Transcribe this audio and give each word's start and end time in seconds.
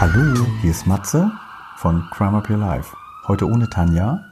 Hallo, 0.00 0.46
hier 0.62 0.70
ist 0.70 0.86
Matze 0.86 1.30
von 1.76 2.08
Crime 2.10 2.38
Up 2.38 2.48
Your 2.48 2.56
Life. 2.56 2.96
Heute 3.28 3.46
ohne 3.46 3.68
Tanja, 3.68 4.24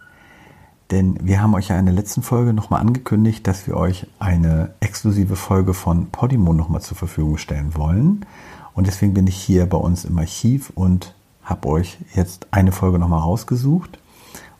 denn 0.91 1.19
wir 1.23 1.43
haben 1.43 1.53
euch 1.53 1.69
ja 1.69 1.79
in 1.79 1.85
der 1.85 1.95
letzten 1.95 2.23
Folge 2.23 2.55
nochmal 2.55 2.81
angekündigt, 2.81 3.47
dass 3.47 3.67
wir 3.67 3.77
euch 3.77 4.07
eine 4.19 4.71
exklusive 4.81 5.37
Folge 5.37 5.75
von 5.75 6.09
Podimo 6.09 6.55
nochmal 6.55 6.81
zur 6.81 6.97
Verfügung 6.97 7.37
stellen 7.37 7.77
wollen. 7.77 8.25
Und 8.73 8.87
deswegen 8.87 9.13
bin 9.13 9.27
ich 9.27 9.37
hier 9.37 9.67
bei 9.67 9.77
uns 9.77 10.07
im 10.07 10.19
Archiv 10.19 10.73
und 10.75 11.15
habe 11.43 11.69
euch 11.69 11.99
jetzt 12.15 12.47
eine 12.51 12.73
Folge 12.73 12.99
nochmal 12.99 13.21
rausgesucht. 13.21 13.99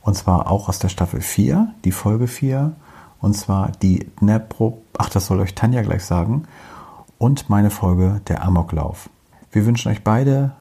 Und 0.03 0.15
zwar 0.15 0.51
auch 0.51 0.69
aus 0.69 0.79
der 0.79 0.91
Staffel 0.91 1.23
4, 1.23 1.73
die 1.87 1.93
Folge 1.93 2.27
4. 2.27 2.73
Und 3.23 3.35
zwar 3.35 3.73
die 3.81 4.11
Dnepro, 4.21 4.83
ach, 4.99 5.09
das 5.09 5.25
soll 5.25 5.41
euch 5.41 5.55
Tanja 5.55 5.81
gleich 5.81 6.05
sagen. 6.05 6.45
Und 7.17 7.49
meine 7.49 7.71
Folge, 7.71 8.21
der 8.29 8.45
Amoklauf. 8.45 9.09
Wir 9.51 9.65
wünschen 9.65 9.91
euch 9.91 10.05
beide 10.05 10.53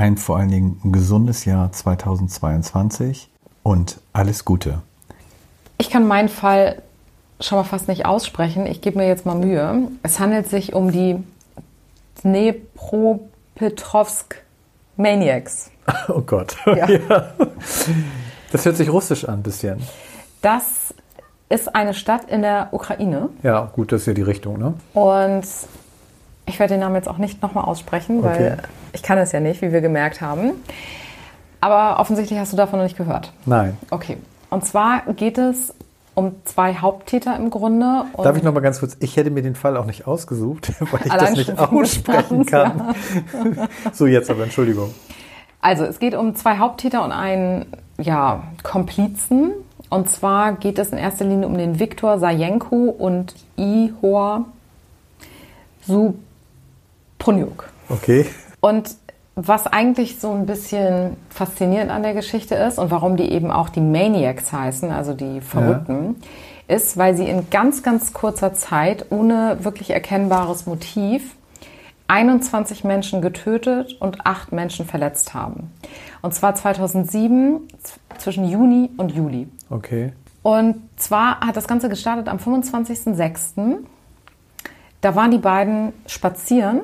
ein 0.00 0.16
vor 0.16 0.38
allen 0.38 0.48
Dingen 0.48 0.80
gesundes 0.92 1.44
Jahr 1.44 1.70
2022 1.72 3.28
und 3.62 4.00
alles 4.14 4.46
Gute. 4.46 4.80
Ich 5.76 5.90
kann 5.90 6.08
meinen 6.08 6.30
Fall 6.30 6.80
schon 7.38 7.58
mal 7.58 7.64
fast 7.64 7.86
nicht 7.86 8.06
aussprechen. 8.06 8.64
Ich 8.66 8.80
gebe 8.80 8.96
mir 8.96 9.06
jetzt 9.06 9.26
mal 9.26 9.34
Mühe. 9.34 9.88
Es 10.02 10.18
handelt 10.18 10.48
sich 10.48 10.72
um 10.74 10.90
die 10.90 11.22
Dnepropetrovsk 12.24 14.36
Maniacs. 14.96 15.70
Oh 16.08 16.22
Gott. 16.22 16.56
Ja. 16.66 16.88
Ja. 17.08 17.32
Das 18.52 18.64
hört 18.64 18.76
sich 18.76 18.90
russisch 18.90 19.24
an, 19.26 19.40
ein 19.40 19.42
bisschen. 19.42 19.82
Das 20.40 20.94
ist 21.48 21.74
eine 21.74 21.94
Stadt 21.94 22.30
in 22.30 22.42
der 22.42 22.68
Ukraine 22.72 23.28
Ja, 23.42 23.68
gut, 23.72 23.90
das 23.92 24.02
ist 24.02 24.06
ja 24.06 24.12
die 24.14 24.22
Richtung, 24.22 24.56
ne? 24.58 24.74
und 24.94 25.44
ich 26.46 26.58
werde 26.58 26.74
den 26.74 26.80
Namen 26.80 26.94
jetzt 26.96 27.08
auch 27.08 27.18
nicht 27.18 27.42
nochmal 27.42 27.64
aussprechen, 27.64 28.22
weil 28.22 28.58
Okay. 28.58 28.68
ich 28.92 29.02
kann 29.02 29.18
es 29.18 29.32
ja 29.32 29.40
nicht, 29.40 29.62
wie 29.62 29.72
wir 29.72 29.80
gemerkt 29.80 30.20
haben. 30.20 30.52
Aber 31.60 32.00
offensichtlich 32.00 32.38
hast 32.38 32.52
du 32.52 32.56
davon 32.56 32.78
noch 32.78 32.84
nicht 32.84 32.96
gehört. 32.96 33.32
Nein. 33.46 33.76
Okay. 33.90 34.16
Und 34.48 34.64
zwar 34.64 35.02
geht 35.14 35.38
es 35.38 35.74
um 36.14 36.34
zwei 36.44 36.74
Haupttäter 36.74 37.36
im 37.36 37.50
Grunde. 37.50 38.04
Und 38.14 38.24
Darf 38.24 38.36
ich 38.36 38.42
noch 38.42 38.52
mal 38.52 38.60
ganz 38.60 38.80
kurz, 38.80 38.96
ich 39.00 39.16
hätte 39.16 39.30
mir 39.30 39.42
den 39.42 39.54
Fall 39.54 39.76
auch 39.76 39.84
nicht 39.84 40.06
ausgesucht, 40.06 40.72
weil 40.90 41.00
ich 41.04 41.12
das 41.12 41.32
nicht 41.32 41.58
aussprechen 41.58 42.46
kann. 42.46 42.94
so, 43.92 44.06
jetzt 44.06 44.30
aber, 44.30 44.44
Entschuldigung. 44.44 44.92
Also 45.60 45.84
es 45.84 45.98
geht 45.98 46.14
um 46.14 46.34
zwei 46.34 46.58
Haupttäter 46.58 47.04
und 47.04 47.12
einen 47.12 47.66
ja, 47.98 48.42
Komplizen. 48.62 49.52
Und 49.90 50.08
zwar 50.08 50.52
geht 50.54 50.78
es 50.78 50.90
in 50.90 50.98
erster 50.98 51.24
Linie 51.24 51.46
um 51.46 51.56
den 51.58 51.78
Viktor 51.78 52.18
Sajenko 52.18 52.84
und 52.96 53.34
Ihor 53.56 54.46
Suponiuk. 57.20 57.68
Okay. 57.90 58.26
Und 58.60 58.96
was 59.36 59.66
eigentlich 59.66 60.18
so 60.18 60.32
ein 60.32 60.46
bisschen 60.46 61.16
faszinierend 61.28 61.90
an 61.90 62.02
der 62.02 62.14
Geschichte 62.14 62.54
ist 62.54 62.78
und 62.78 62.90
warum 62.90 63.16
die 63.16 63.30
eben 63.30 63.50
auch 63.50 63.68
die 63.68 63.80
Maniacs 63.80 64.52
heißen, 64.52 64.90
also 64.90 65.14
die 65.14 65.40
Verrückten, 65.40 66.16
ist, 66.66 66.96
weil 66.96 67.16
sie 67.16 67.28
in 67.28 67.48
ganz, 67.50 67.82
ganz 67.82 68.12
kurzer 68.12 68.54
Zeit 68.54 69.06
ohne 69.10 69.58
wirklich 69.64 69.90
erkennbares 69.90 70.66
Motiv 70.66 71.36
21 72.08 72.84
Menschen 72.84 73.22
getötet 73.22 73.96
und 74.00 74.26
8 74.26 74.52
Menschen 74.52 74.84
verletzt 74.86 75.32
haben. 75.34 75.70
Und 76.22 76.34
zwar 76.34 76.54
2007 76.54 77.68
z- 77.82 78.00
zwischen 78.18 78.44
Juni 78.46 78.90
und 78.96 79.12
Juli. 79.12 79.48
Okay. 79.68 80.12
Und 80.42 80.76
zwar 80.96 81.40
hat 81.40 81.56
das 81.56 81.68
Ganze 81.68 81.88
gestartet 81.88 82.28
am 82.28 82.38
25.06. 82.38 83.76
Da 85.02 85.14
waren 85.14 85.30
die 85.30 85.38
beiden 85.38 85.92
spazieren 86.06 86.80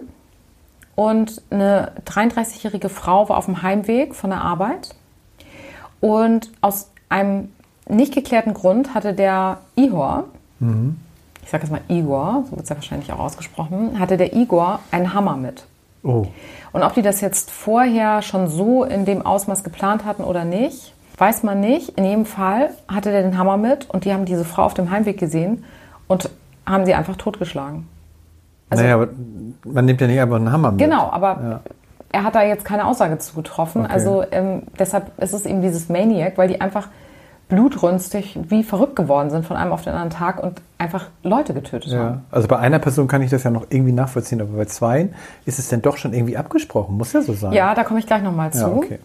und 0.97 1.43
eine 1.51 1.93
33-jährige 2.07 2.89
Frau 2.89 3.29
war 3.29 3.37
auf 3.37 3.45
dem 3.45 3.63
Heimweg 3.63 4.15
von 4.15 4.31
der 4.31 4.41
Arbeit. 4.41 4.95
Und 6.01 6.51
aus 6.61 6.91
einem 7.09 7.53
nicht 7.89 8.13
geklärten 8.13 8.55
Grund 8.55 8.95
hatte 8.95 9.15
der 9.15 9.59
Ihor, 9.77 10.25
ich 11.47 11.51
sage 11.51 11.63
jetzt 11.63 11.71
mal 11.71 11.83
Igor, 11.89 12.45
so 12.47 12.53
wird 12.53 12.65
es 12.65 12.69
ja 12.71 12.77
wahrscheinlich 12.77 13.13
auch 13.13 13.21
ausgesprochen, 13.21 14.01
hatte 14.01 14.17
der 14.17 14.35
Igor 14.35 14.81
einen 14.91 15.15
Hammer 15.15 15.37
mit. 15.37 15.67
Oh. 16.03 16.27
Und 16.73 16.83
ob 16.83 16.95
die 16.95 17.03
das 17.03 17.21
jetzt 17.21 17.51
vorher 17.51 18.23
schon 18.23 18.49
so 18.49 18.83
in 18.83 19.05
dem 19.05 19.25
Ausmaß 19.25 19.63
geplant 19.63 20.05
hatten 20.05 20.25
oder 20.25 20.45
nicht, 20.45 20.93
weiß 21.19 21.45
man 21.45 21.61
nicht. 21.61 21.91
In 21.91 22.05
jedem 22.05 22.27
Fall 22.27 22.71
hatte 22.89 23.13
der 23.13 23.23
den 23.23 23.39
Hammer 23.39 23.57
mit 23.59 23.89
und 23.91 24.05
die 24.05 24.13
haben 24.13 24.25
diese 24.25 24.45
Frau 24.45 24.65
auf 24.65 24.75
dem 24.75 24.91
Heimweg 24.91 25.19
gesehen 25.19 25.65
und 26.09 26.31
haben 26.67 26.85
sie 26.85 26.95
einfach 26.95 27.17
totgeschlagen. 27.17 27.87
Also- 28.71 28.83
naja, 28.83 28.95
aber 28.97 29.09
man 29.65 29.85
nimmt 29.85 30.01
ja 30.01 30.07
nicht 30.07 30.21
einfach 30.21 30.37
einen 30.37 30.51
Hammer 30.53 30.71
mit. 30.73 30.81
Genau, 30.81 31.09
aber 31.11 31.29
Ja. 31.43 31.61
er 32.13 32.25
hat 32.25 32.35
da 32.35 32.43
jetzt 32.43 32.65
keine 32.65 32.87
Aussage 32.87 33.19
zu 33.19 33.35
getroffen. 33.35 33.83
Okay. 33.85 33.93
Also 33.93 34.25
ähm, 34.31 34.63
deshalb 34.79 35.11
ist 35.21 35.33
es 35.35 35.47
eben 35.47 35.63
dieses 35.63 35.89
Maniac, 35.89 36.37
weil 36.39 36.49
die 36.49 36.61
einfach 36.61 36.89
blutrünstig 37.49 38.37
wie 38.49 38.65
verrückt 38.65 38.97
geworden 38.97 39.31
sind 39.31 39.47
von 39.47 39.57
einem 39.57 39.71
auf 39.73 39.83
den 39.83 39.93
anderen 39.93 40.11
Tag 40.11 40.43
und 40.43 40.61
einfach 40.79 41.07
Leute 41.23 41.55
getötet 41.55 41.93
haben. 41.95 42.15
Ja. 42.15 42.21
Also 42.33 42.49
bei 42.49 42.59
einer 42.59 42.81
Person 42.81 43.07
kann 43.07 43.23
ich 43.23 43.31
das 43.31 43.45
ja 43.45 43.51
noch 43.51 43.67
irgendwie 43.71 43.93
nachvollziehen, 43.93 44.41
aber 44.41 44.57
bei 44.57 44.65
zweien 44.65 45.15
ist 45.45 45.61
es 45.61 45.69
denn 45.69 45.81
doch 45.81 45.97
schon 45.97 46.13
irgendwie 46.13 46.37
abgesprochen. 46.37 46.97
Muss 46.97 47.13
ja 47.13 47.23
so 47.23 47.35
sein. 47.35 47.53
Ja, 47.53 47.75
da 47.75 47.85
komme 47.85 48.01
ich 48.01 48.07
gleich 48.07 48.23
nochmal 48.23 48.53
zu. 48.53 48.59
Ja, 48.61 48.67
okay. 48.69 48.99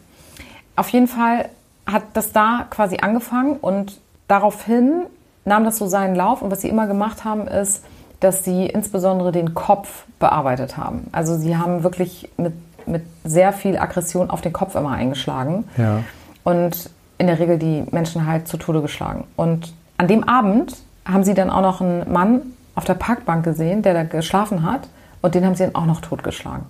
Auf 0.75 0.89
jeden 0.89 1.07
Fall 1.07 1.49
hat 1.85 2.03
das 2.13 2.31
da 2.31 2.65
quasi 2.71 2.97
angefangen 3.01 3.57
und 3.61 3.99
daraufhin 4.27 5.03
nahm 5.45 5.63
das 5.63 5.77
so 5.77 5.85
seinen 5.85 6.15
Lauf. 6.15 6.41
Und 6.41 6.49
was 6.49 6.61
sie 6.61 6.69
immer 6.69 6.87
gemacht 6.87 7.23
haben, 7.23 7.47
ist, 7.47 7.83
dass 8.21 8.45
sie 8.45 8.67
insbesondere 8.67 9.31
den 9.31 9.53
Kopf 9.53 10.05
bearbeitet 10.19 10.77
haben. 10.77 11.07
Also 11.11 11.35
sie 11.35 11.57
haben 11.57 11.83
wirklich 11.83 12.29
mit, 12.37 12.53
mit 12.87 13.03
sehr 13.25 13.51
viel 13.51 13.77
Aggression 13.77 14.29
auf 14.29 14.41
den 14.41 14.53
Kopf 14.53 14.75
immer 14.75 14.91
eingeschlagen. 14.91 15.65
Ja. 15.75 16.03
Und 16.43 16.89
in 17.17 17.27
der 17.27 17.39
Regel 17.39 17.57
die 17.57 17.83
Menschen 17.91 18.25
halt 18.25 18.47
zu 18.47 18.57
Tode 18.57 18.81
geschlagen. 18.81 19.25
Und 19.35 19.73
an 19.97 20.07
dem 20.07 20.23
Abend 20.23 20.77
haben 21.05 21.23
sie 21.23 21.33
dann 21.33 21.49
auch 21.49 21.61
noch 21.61 21.81
einen 21.81 22.11
Mann 22.11 22.41
auf 22.75 22.85
der 22.85 22.93
Parkbank 22.93 23.43
gesehen, 23.43 23.81
der 23.81 23.93
da 23.93 24.03
geschlafen 24.03 24.63
hat. 24.63 24.87
Und 25.21 25.35
den 25.35 25.45
haben 25.45 25.55
sie 25.55 25.63
dann 25.63 25.75
auch 25.75 25.85
noch 25.85 26.01
totgeschlagen. 26.01 26.65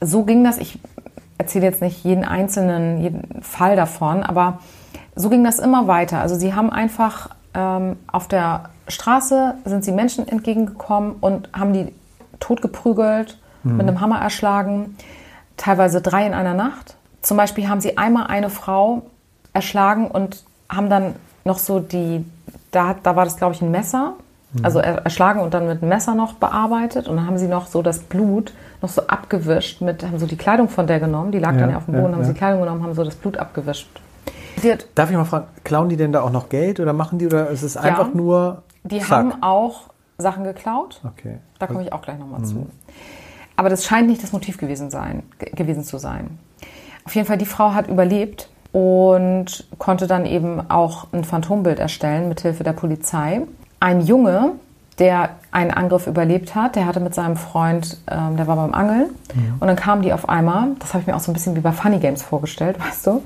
So 0.00 0.24
ging 0.24 0.42
das. 0.44 0.58
Ich 0.58 0.78
erzähle 1.38 1.66
jetzt 1.66 1.82
nicht 1.82 2.04
jeden 2.04 2.24
einzelnen 2.24 3.00
jeden 3.00 3.42
Fall 3.42 3.76
davon, 3.76 4.22
aber 4.22 4.58
so 5.16 5.28
ging 5.28 5.44
das 5.44 5.58
immer 5.58 5.86
weiter. 5.86 6.20
Also 6.20 6.36
sie 6.36 6.54
haben 6.54 6.70
einfach 6.70 7.30
ähm, 7.54 7.96
auf 8.10 8.28
der 8.28 8.70
Straße 8.88 9.54
sind 9.64 9.84
sie 9.84 9.92
Menschen 9.92 10.28
entgegengekommen 10.28 11.16
und 11.20 11.48
haben 11.52 11.72
die 11.72 11.92
totgeprügelt, 12.40 13.38
mit 13.62 13.80
einem 13.80 14.00
Hammer 14.02 14.20
erschlagen, 14.20 14.94
teilweise 15.56 16.02
drei 16.02 16.26
in 16.26 16.34
einer 16.34 16.52
Nacht. 16.52 16.96
Zum 17.22 17.38
Beispiel 17.38 17.66
haben 17.68 17.80
sie 17.80 17.96
einmal 17.96 18.26
eine 18.26 18.50
Frau 18.50 19.02
erschlagen 19.54 20.08
und 20.08 20.44
haben 20.68 20.90
dann 20.90 21.14
noch 21.46 21.56
so 21.58 21.80
die, 21.80 22.26
da, 22.72 22.94
da 23.02 23.16
war 23.16 23.24
das 23.24 23.38
glaube 23.38 23.54
ich 23.54 23.62
ein 23.62 23.70
Messer, 23.70 24.12
also 24.62 24.80
er- 24.80 25.02
erschlagen 25.04 25.40
und 25.40 25.54
dann 25.54 25.66
mit 25.66 25.80
einem 25.80 25.88
Messer 25.88 26.14
noch 26.14 26.34
bearbeitet 26.34 27.08
und 27.08 27.16
dann 27.16 27.26
haben 27.26 27.38
sie 27.38 27.48
noch 27.48 27.66
so 27.66 27.80
das 27.80 28.00
Blut 28.00 28.52
noch 28.82 28.90
so 28.90 29.06
abgewischt 29.06 29.80
mit, 29.80 30.02
haben 30.04 30.18
so 30.18 30.26
die 30.26 30.36
Kleidung 30.36 30.68
von 30.68 30.86
der 30.86 31.00
genommen, 31.00 31.32
die 31.32 31.38
lag 31.38 31.54
Ja, 31.54 31.60
dann 31.60 31.70
ja 31.70 31.76
auf 31.78 31.86
dem 31.86 31.94
ja, 31.94 32.00
Boden, 32.02 32.12
haben 32.12 32.20
ja. 32.20 32.26
sie 32.26 32.32
die 32.34 32.38
Kleidung 32.38 32.60
genommen, 32.60 32.82
haben 32.82 32.94
so 32.94 33.02
das 33.04 33.14
Blut 33.14 33.38
abgewischt. 33.38 33.88
Darf 34.94 35.10
ich 35.10 35.16
mal 35.16 35.24
fragen, 35.24 35.46
klauen 35.64 35.88
die 35.88 35.96
denn 35.96 36.12
da 36.12 36.22
auch 36.22 36.30
noch 36.30 36.48
Geld 36.48 36.80
oder 36.80 36.92
machen 36.92 37.18
die 37.18 37.26
oder 37.26 37.48
ist 37.50 37.62
es 37.62 37.76
einfach 37.76 38.14
nur 38.14 38.62
die 38.84 38.98
Zack? 39.00 39.08
haben 39.10 39.42
auch 39.42 39.82
Sachen 40.18 40.44
geklaut. 40.44 41.00
Okay. 41.04 41.38
Da 41.58 41.66
komme 41.66 41.82
ich 41.82 41.92
auch 41.92 42.02
gleich 42.02 42.18
nochmal 42.18 42.42
zu. 42.44 42.66
Aber 43.56 43.68
das 43.68 43.84
scheint 43.84 44.08
nicht 44.08 44.22
das 44.22 44.32
Motiv 44.32 44.58
gewesen, 44.58 44.90
sein, 44.90 45.22
ge- 45.38 45.50
gewesen 45.54 45.84
zu 45.84 45.98
sein. 45.98 46.38
Auf 47.04 47.14
jeden 47.14 47.26
Fall, 47.26 47.38
die 47.38 47.46
Frau 47.46 47.72
hat 47.74 47.88
überlebt 47.88 48.48
und 48.72 49.66
konnte 49.78 50.06
dann 50.06 50.26
eben 50.26 50.70
auch 50.70 51.06
ein 51.12 51.24
Phantombild 51.24 51.78
erstellen 51.78 52.28
mit 52.28 52.40
Hilfe 52.40 52.64
der 52.64 52.72
Polizei. 52.72 53.42
Ein 53.80 54.00
Junge, 54.00 54.52
der 54.98 55.30
einen 55.52 55.70
Angriff 55.70 56.06
überlebt 56.06 56.54
hat, 56.54 56.74
der 56.76 56.86
hatte 56.86 57.00
mit 57.00 57.14
seinem 57.14 57.36
Freund, 57.36 57.98
ähm, 58.10 58.36
der 58.36 58.46
war 58.46 58.56
beim 58.56 58.74
Angeln 58.74 59.10
und 59.60 59.66
dann 59.66 59.76
kamen 59.76 60.02
die 60.02 60.12
auf 60.12 60.28
einmal, 60.28 60.68
das 60.78 60.94
habe 60.94 61.02
ich 61.02 61.06
mir 61.06 61.14
auch 61.16 61.20
so 61.20 61.30
ein 61.30 61.34
bisschen 61.34 61.54
wie 61.56 61.60
bei 61.60 61.72
Funny 61.72 61.98
Games 61.98 62.22
vorgestellt, 62.22 62.78
weißt 62.84 63.06
du, 63.08 63.22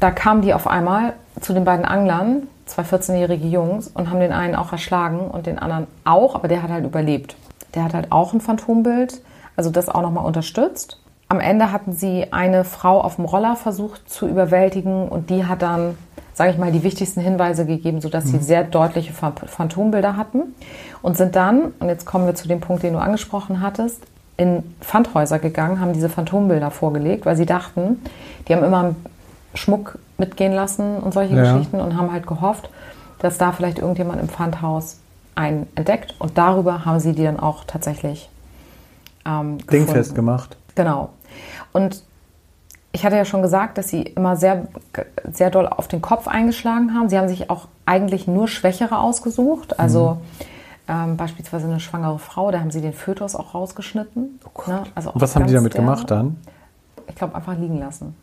da 0.00 0.10
kamen 0.10 0.42
die 0.42 0.54
auf 0.54 0.66
einmal 0.66 1.14
zu 1.40 1.52
den 1.52 1.64
beiden 1.64 1.84
Anglern, 1.84 2.48
zwei 2.66 2.82
14-jährige 2.82 3.46
Jungs, 3.46 3.88
und 3.88 4.10
haben 4.10 4.20
den 4.20 4.32
einen 4.32 4.54
auch 4.54 4.72
erschlagen 4.72 5.20
und 5.20 5.46
den 5.46 5.58
anderen 5.58 5.86
auch, 6.04 6.34
aber 6.34 6.48
der 6.48 6.62
hat 6.62 6.70
halt 6.70 6.84
überlebt. 6.84 7.36
Der 7.74 7.84
hat 7.84 7.94
halt 7.94 8.12
auch 8.12 8.32
ein 8.32 8.40
Phantombild, 8.40 9.20
also 9.56 9.70
das 9.70 9.88
auch 9.88 10.02
nochmal 10.02 10.24
unterstützt. 10.24 11.00
Am 11.28 11.40
Ende 11.40 11.72
hatten 11.72 11.92
sie 11.92 12.26
eine 12.32 12.64
Frau 12.64 13.00
auf 13.00 13.16
dem 13.16 13.24
Roller 13.24 13.56
versucht 13.56 14.08
zu 14.08 14.28
überwältigen 14.28 15.08
und 15.08 15.28
die 15.28 15.44
hat 15.44 15.60
dann, 15.62 15.98
sage 16.34 16.50
ich 16.52 16.58
mal, 16.58 16.70
die 16.70 16.84
wichtigsten 16.84 17.20
Hinweise 17.20 17.66
gegeben, 17.66 18.00
sodass 18.00 18.26
sie 18.26 18.38
sehr 18.38 18.62
deutliche 18.62 19.12
Phan- 19.12 19.34
Phantombilder 19.34 20.16
hatten 20.16 20.54
und 21.02 21.16
sind 21.16 21.34
dann, 21.34 21.72
und 21.80 21.88
jetzt 21.88 22.06
kommen 22.06 22.26
wir 22.26 22.34
zu 22.34 22.46
dem 22.46 22.60
Punkt, 22.60 22.82
den 22.82 22.92
du 22.92 23.00
angesprochen 23.00 23.60
hattest, 23.60 24.02
in 24.36 24.62
Pfandhäuser 24.80 25.38
gegangen, 25.38 25.80
haben 25.80 25.94
diese 25.94 26.08
Phantombilder 26.08 26.70
vorgelegt, 26.70 27.26
weil 27.26 27.36
sie 27.36 27.46
dachten, 27.46 28.02
die 28.46 28.54
haben 28.54 28.62
immer 28.64 28.94
Schmuck 29.56 29.98
mitgehen 30.18 30.52
lassen 30.52 30.98
und 30.98 31.12
solche 31.12 31.34
Ja. 31.34 31.52
Geschichten 31.52 31.80
und 31.80 31.96
haben 31.96 32.12
halt 32.12 32.26
gehofft, 32.26 32.70
dass 33.18 33.38
da 33.38 33.52
vielleicht 33.52 33.78
irgendjemand 33.78 34.20
im 34.20 34.28
Pfandhaus 34.28 34.98
einen 35.34 35.66
entdeckt 35.74 36.14
und 36.18 36.38
darüber 36.38 36.84
haben 36.84 37.00
sie 37.00 37.12
die 37.12 37.24
dann 37.24 37.38
auch 37.38 37.64
tatsächlich 37.64 38.30
ähm, 39.26 39.58
Dingfest 39.66 40.14
gemacht. 40.14 40.56
Genau. 40.74 41.10
Und 41.72 42.02
ich 42.92 43.04
hatte 43.04 43.16
ja 43.16 43.26
schon 43.26 43.42
gesagt, 43.42 43.76
dass 43.76 43.88
sie 43.88 44.02
immer 44.02 44.36
sehr, 44.36 44.68
sehr 45.30 45.50
doll 45.50 45.66
auf 45.66 45.86
den 45.88 46.00
Kopf 46.00 46.28
eingeschlagen 46.28 46.94
haben. 46.94 47.10
Sie 47.10 47.18
haben 47.18 47.28
sich 47.28 47.50
auch 47.50 47.68
eigentlich 47.84 48.26
nur 48.26 48.48
Schwächere 48.48 48.98
ausgesucht. 48.98 49.78
Also 49.78 50.18
ähm, 50.88 51.16
beispielsweise 51.18 51.66
eine 51.66 51.80
schwangere 51.80 52.18
Frau, 52.18 52.50
da 52.50 52.60
haben 52.60 52.70
sie 52.70 52.80
den 52.80 52.94
Fötus 52.94 53.34
auch 53.34 53.54
rausgeschnitten. 53.54 54.40
Ne? 54.66 54.82
Also 54.94 55.10
Und 55.10 55.20
was 55.20 55.36
haben 55.36 55.46
die 55.46 55.52
damit 55.52 55.74
gemacht 55.74 56.10
dann? 56.10 56.36
Ich 57.08 57.14
glaube, 57.14 57.34
einfach 57.34 57.56
liegen 57.56 57.78
lassen. 57.78 58.16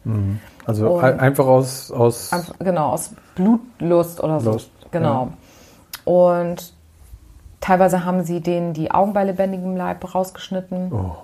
Also 0.65 0.89
Und- 0.95 1.03
ein- 1.03 1.19
einfach 1.19 1.45
aus, 1.45 1.91
aus 1.91 2.31
Einfach, 2.33 2.53
genau, 2.59 2.89
aus 2.89 3.11
Blutlust 3.35 4.21
oder 4.23 4.39
so. 4.39 4.51
Lust, 4.51 4.69
genau. 4.91 5.29
Und 6.05 6.73
teilweise 7.61 8.05
haben 8.05 8.23
sie 8.23 8.41
denen 8.41 8.73
die 8.73 8.91
Augen 8.91 9.13
bei 9.13 9.23
lebendigem 9.23 9.75
Leib 9.77 10.13
rausgeschnitten. 10.13 10.91
Oh. 10.91 11.15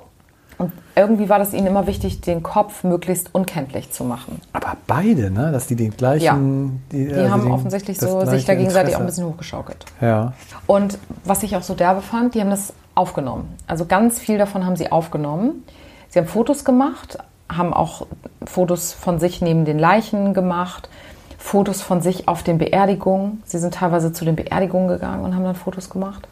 Und 0.57 0.73
irgendwie 0.95 1.29
war 1.29 1.39
das 1.39 1.53
ihnen 1.53 1.67
immer 1.67 1.87
wichtig, 1.87 2.19
den 2.19 2.43
Kopf 2.43 2.83
möglichst 2.83 3.33
unkenntlich 3.33 3.91
zu 3.91 4.03
machen. 4.03 4.41
Aber 4.51 4.75
beide, 4.87 5.31
ne? 5.31 5.53
Dass 5.53 5.67
die 5.67 5.75
den 5.77 5.91
gleichen. 5.95 6.83
Die, 6.91 7.05
Die 7.07 7.13
also 7.13 7.31
haben 7.31 7.43
den- 7.43 7.51
offensichtlich 7.53 7.97
so 7.97 8.25
sich 8.25 8.43
da 8.45 8.55
gegenseitig 8.55 8.95
auch 8.95 8.99
ein 8.99 9.05
bisschen 9.05 9.25
hochgeschaukelt. 9.25 9.85
Ja. 10.01 10.33
Und 10.67 10.97
was 11.23 11.43
ich 11.43 11.55
auch 11.55 11.61
so 11.61 11.75
derbe 11.75 12.01
fand, 12.01 12.35
die 12.35 12.41
haben 12.41 12.49
das 12.49 12.73
aufgenommen. 12.93 13.55
Also 13.67 13.85
ganz 13.85 14.19
viel 14.19 14.37
davon 14.37 14.65
haben 14.65 14.75
sie 14.75 14.91
aufgenommen. 14.91 15.63
Sie 16.09 16.19
haben 16.19 16.27
Fotos 16.27 16.65
gemacht, 16.65 17.17
haben 17.49 17.73
auch 17.73 18.07
Fotos 18.45 18.93
von 18.93 19.19
sich 19.19 19.41
neben 19.41 19.65
den 19.65 19.79
Leichen 19.79 20.33
gemacht, 20.33 20.89
Fotos 21.37 21.81
von 21.81 22.01
sich 22.01 22.27
auf 22.27 22.43
den 22.43 22.57
Beerdigungen. 22.57 23.41
Sie 23.45 23.57
sind 23.57 23.73
teilweise 23.73 24.11
zu 24.13 24.25
den 24.25 24.35
Beerdigungen 24.35 24.87
gegangen 24.87 25.23
und 25.23 25.35
haben 25.35 25.43
dann 25.43 25.55
Fotos 25.55 25.89
gemacht. 25.89 26.27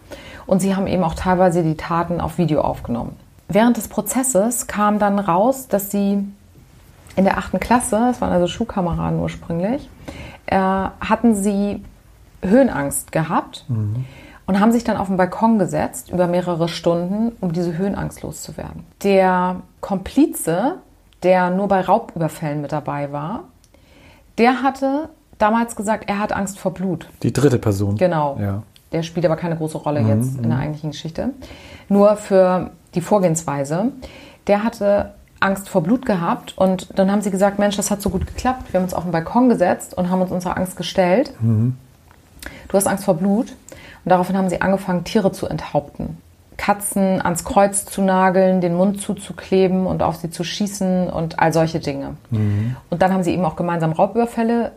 Und 0.45 0.61
sie 0.61 0.75
haben 0.75 0.87
eben 0.87 1.03
auch 1.03 1.15
teilweise 1.15 1.63
die 1.63 1.75
Taten 1.75 2.21
auf 2.21 2.37
Video 2.37 2.61
aufgenommen. 2.61 3.15
Während 3.47 3.77
des 3.77 3.87
Prozesses 3.87 4.67
kam 4.67 4.99
dann 4.99 5.19
raus, 5.19 5.67
dass 5.67 5.91
sie 5.91 6.25
in 7.15 7.23
der 7.23 7.37
achten 7.37 7.59
Klasse, 7.59 7.95
das 7.95 8.21
waren 8.21 8.31
also 8.31 8.47
Schulkameraden 8.47 9.19
ursprünglich, 9.19 9.89
äh, 10.45 10.57
hatten 10.57 11.35
sie 11.35 11.83
Höhenangst 12.43 13.11
gehabt 13.11 13.65
und 14.45 14.59
haben 14.59 14.71
sich 14.71 14.83
dann 14.83 14.97
auf 14.97 15.07
den 15.07 15.17
Balkon 15.17 15.59
gesetzt 15.59 16.09
über 16.11 16.27
mehrere 16.27 16.67
Stunden, 16.67 17.31
um 17.41 17.51
diese 17.51 17.77
Höhenangst 17.77 18.21
loszuwerden. 18.21 18.85
Der 19.03 19.57
Komplize, 19.81 20.75
der 21.23 21.49
nur 21.49 21.67
bei 21.67 21.81
Raubüberfällen 21.81 22.61
mit 22.61 22.71
dabei 22.71 23.11
war, 23.11 23.43
der 24.37 24.61
hatte 24.61 25.09
damals 25.37 25.75
gesagt, 25.75 26.09
er 26.09 26.19
hat 26.19 26.31
Angst 26.31 26.59
vor 26.59 26.73
Blut. 26.73 27.09
Die 27.23 27.33
dritte 27.33 27.59
Person. 27.59 27.97
Genau. 27.97 28.37
Ja. 28.39 28.63
Der 28.91 29.03
spielt 29.03 29.25
aber 29.25 29.35
keine 29.35 29.57
große 29.57 29.77
Rolle 29.77 30.01
jetzt 30.01 30.37
in 30.37 30.49
der 30.49 30.59
eigentlichen 30.59 30.91
Geschichte. 30.91 31.31
Nur 31.89 32.15
für 32.15 32.71
die 32.95 33.01
Vorgehensweise. 33.01 33.91
Der 34.47 34.63
hatte 34.63 35.13
Angst 35.39 35.69
vor 35.69 35.83
Blut 35.83 36.05
gehabt 36.05 36.57
und 36.57 36.97
dann 36.97 37.11
haben 37.11 37.21
sie 37.21 37.29
gesagt, 37.29 37.59
Mensch, 37.59 37.75
das 37.75 37.91
hat 37.91 38.01
so 38.01 38.09
gut 38.09 38.25
geklappt. 38.25 38.71
Wir 38.71 38.79
haben 38.79 38.85
uns 38.85 38.93
auf 38.93 39.03
den 39.03 39.11
Balkon 39.11 39.49
gesetzt 39.49 39.95
und 39.95 40.09
haben 40.09 40.21
uns 40.21 40.31
unserer 40.31 40.57
Angst 40.57 40.77
gestellt. 40.77 41.33
Du 42.69 42.73
hast 42.73 42.87
Angst 42.87 43.03
vor 43.05 43.15
Blut. 43.15 43.53
Und 44.05 44.11
daraufhin 44.11 44.37
haben 44.37 44.49
sie 44.49 44.61
angefangen, 44.61 45.03
Tiere 45.03 45.33
zu 45.33 45.47
enthaupten. 45.47 46.17
Katzen 46.57 47.21
ans 47.21 47.43
Kreuz 47.43 47.85
zu 47.85 48.01
nageln, 48.01 48.61
den 48.61 48.75
Mund 48.75 48.99
zuzukleben 48.99 49.85
und 49.85 50.03
auf 50.03 50.17
sie 50.17 50.29
zu 50.29 50.43
schießen 50.43 51.09
und 51.09 51.39
all 51.39 51.53
solche 51.53 51.79
Dinge. 51.79 52.17
Und 52.89 53.01
dann 53.01 53.13
haben 53.13 53.23
sie 53.23 53.31
eben 53.33 53.45
auch 53.45 53.55
gemeinsam 53.55 53.91
Raubüberfälle 53.91 54.71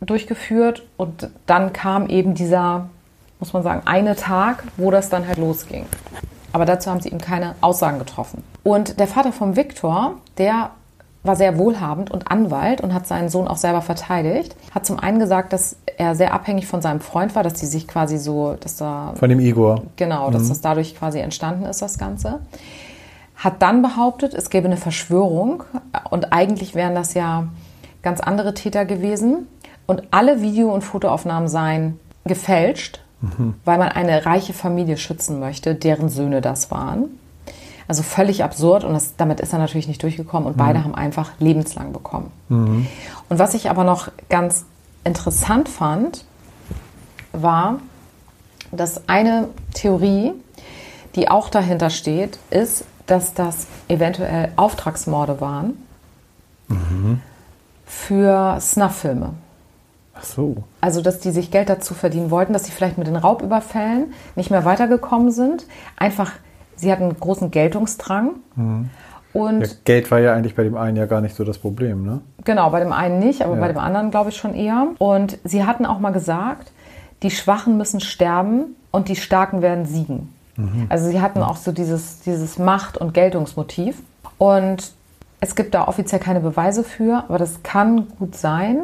durchgeführt 0.00 0.82
und 0.96 1.30
dann 1.46 1.72
kam 1.72 2.08
eben 2.08 2.34
dieser, 2.34 2.88
muss 3.38 3.52
man 3.52 3.62
sagen, 3.62 3.82
eine 3.84 4.16
Tag, 4.16 4.64
wo 4.76 4.90
das 4.90 5.08
dann 5.08 5.26
halt 5.26 5.38
losging. 5.38 5.86
Aber 6.52 6.64
dazu 6.64 6.90
haben 6.90 7.00
sie 7.00 7.08
eben 7.08 7.20
keine 7.20 7.54
Aussagen 7.60 7.98
getroffen. 7.98 8.42
Und 8.62 8.98
der 9.00 9.08
Vater 9.08 9.32
von 9.32 9.56
Viktor, 9.56 10.14
der 10.38 10.70
war 11.24 11.36
sehr 11.36 11.58
wohlhabend 11.58 12.10
und 12.10 12.30
Anwalt 12.30 12.82
und 12.82 12.92
hat 12.92 13.06
seinen 13.06 13.30
Sohn 13.30 13.48
auch 13.48 13.56
selber 13.56 13.80
verteidigt. 13.80 14.54
Hat 14.74 14.84
zum 14.84 14.98
einen 14.98 15.18
gesagt, 15.18 15.52
dass 15.54 15.76
er 15.96 16.14
sehr 16.14 16.34
abhängig 16.34 16.66
von 16.66 16.82
seinem 16.82 17.00
Freund 17.00 17.34
war, 17.34 17.42
dass 17.42 17.54
die 17.54 17.66
sich 17.66 17.88
quasi 17.88 18.18
so, 18.18 18.56
dass 18.60 18.76
da 18.76 19.14
Von 19.16 19.30
dem 19.30 19.40
Igor. 19.40 19.82
Genau, 19.96 20.30
dass 20.30 20.48
das 20.48 20.60
dadurch 20.60 20.94
quasi 20.96 21.18
entstanden 21.18 21.64
ist, 21.64 21.80
das 21.80 21.98
Ganze. 21.98 22.40
Hat 23.36 23.62
dann 23.62 23.82
behauptet, 23.82 24.34
es 24.34 24.50
gäbe 24.50 24.66
eine 24.66 24.76
Verschwörung 24.76 25.64
und 26.10 26.32
eigentlich 26.32 26.74
wären 26.74 26.94
das 26.94 27.14
ja 27.14 27.48
ganz 28.02 28.20
andere 28.20 28.52
Täter 28.52 28.84
gewesen 28.84 29.48
und 29.86 30.02
alle 30.10 30.42
Video- 30.42 30.72
und 30.72 30.82
Fotoaufnahmen 30.82 31.48
seien 31.48 31.98
gefälscht, 32.24 33.00
weil 33.64 33.78
man 33.78 33.88
eine 33.88 34.26
reiche 34.26 34.52
Familie 34.52 34.98
schützen 34.98 35.40
möchte, 35.40 35.74
deren 35.74 36.10
Söhne 36.10 36.42
das 36.42 36.70
waren. 36.70 37.18
Also 37.86 38.02
völlig 38.02 38.42
absurd 38.44 38.84
und 38.84 38.94
das, 38.94 39.16
damit 39.16 39.40
ist 39.40 39.52
er 39.52 39.58
natürlich 39.58 39.88
nicht 39.88 40.02
durchgekommen 40.02 40.46
und 40.46 40.56
beide 40.56 40.82
haben 40.84 40.94
einfach 40.94 41.32
lebenslang 41.38 41.92
bekommen. 41.92 42.30
Und 42.48 43.38
was 43.38 43.54
ich 43.54 43.68
aber 43.70 43.84
noch 43.84 44.08
ganz 44.28 44.64
interessant 45.04 45.68
fand, 45.68 46.24
war, 47.32 47.80
dass 48.72 49.08
eine 49.08 49.48
Theorie, 49.74 50.32
die 51.14 51.28
auch 51.28 51.48
dahinter 51.48 51.90
steht, 51.90 52.38
ist, 52.50 52.84
dass 53.06 53.34
das 53.34 53.66
eventuell 53.88 54.52
Auftragsmorde 54.56 55.40
waren 55.40 55.76
für 57.84 58.58
Snuff-Filme. 58.60 59.34
Ach 60.14 60.24
so. 60.24 60.56
Also, 60.80 61.02
dass 61.02 61.20
die 61.20 61.32
sich 61.32 61.50
Geld 61.50 61.68
dazu 61.68 61.92
verdienen 61.92 62.30
wollten, 62.30 62.52
dass 62.52 62.64
sie 62.64 62.72
vielleicht 62.72 62.98
mit 62.98 63.06
den 63.06 63.16
Raubüberfällen 63.16 64.14
nicht 64.36 64.50
mehr 64.50 64.64
weitergekommen 64.64 65.30
sind. 65.30 65.66
Einfach, 65.96 66.32
sie 66.76 66.90
hatten 66.92 67.04
einen 67.04 67.20
großen 67.20 67.50
Geltungsdrang. 67.50 68.30
Und 69.32 69.60
Ja, 69.62 69.66
Geld 69.84 70.10
war 70.10 70.20
ja 70.20 70.32
eigentlich 70.34 70.54
bei 70.54 70.62
dem 70.62 70.76
einen 70.76 70.96
ja 70.96 71.06
gar 71.06 71.20
nicht 71.20 71.34
so 71.34 71.44
das 71.44 71.58
Problem, 71.58 72.04
ne? 72.04 72.20
Genau, 72.44 72.70
bei 72.70 72.80
dem 72.80 72.92
einen 72.92 73.18
nicht, 73.18 73.42
aber 73.42 73.54
Ja. 73.54 73.60
bei 73.60 73.68
dem 73.68 73.78
anderen 73.78 74.10
glaube 74.10 74.30
ich 74.30 74.36
schon 74.36 74.54
eher. 74.54 74.88
Und 74.98 75.38
sie 75.44 75.64
hatten 75.64 75.86
auch 75.86 75.98
mal 75.98 76.12
gesagt, 76.12 76.70
die 77.22 77.30
Schwachen 77.30 77.76
müssen 77.76 78.00
sterben 78.00 78.76
und 78.90 79.08
die 79.08 79.16
Starken 79.16 79.62
werden 79.62 79.86
siegen. 79.86 80.32
Also 80.88 81.08
sie 81.10 81.20
hatten 81.20 81.42
auch 81.42 81.56
so 81.56 81.72
dieses, 81.72 82.20
dieses 82.20 82.58
Macht- 82.60 82.96
und 82.96 83.12
Geltungsmotiv. 83.12 84.00
Und 84.38 84.92
es 85.40 85.56
gibt 85.56 85.74
da 85.74 85.88
offiziell 85.88 86.20
keine 86.20 86.38
Beweise 86.38 86.84
für, 86.84 87.24
aber 87.28 87.38
das 87.38 87.64
kann 87.64 88.06
gut 88.20 88.36
sein, 88.36 88.82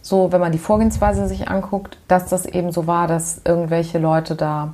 so 0.00 0.32
wenn 0.32 0.40
man 0.40 0.50
die 0.50 0.58
Vorgehensweise 0.58 1.28
sich 1.28 1.48
anguckt, 1.48 1.98
dass 2.08 2.26
das 2.26 2.46
eben 2.46 2.72
so 2.72 2.88
war, 2.88 3.06
dass 3.06 3.40
irgendwelche 3.44 4.00
Leute 4.00 4.34
da 4.34 4.72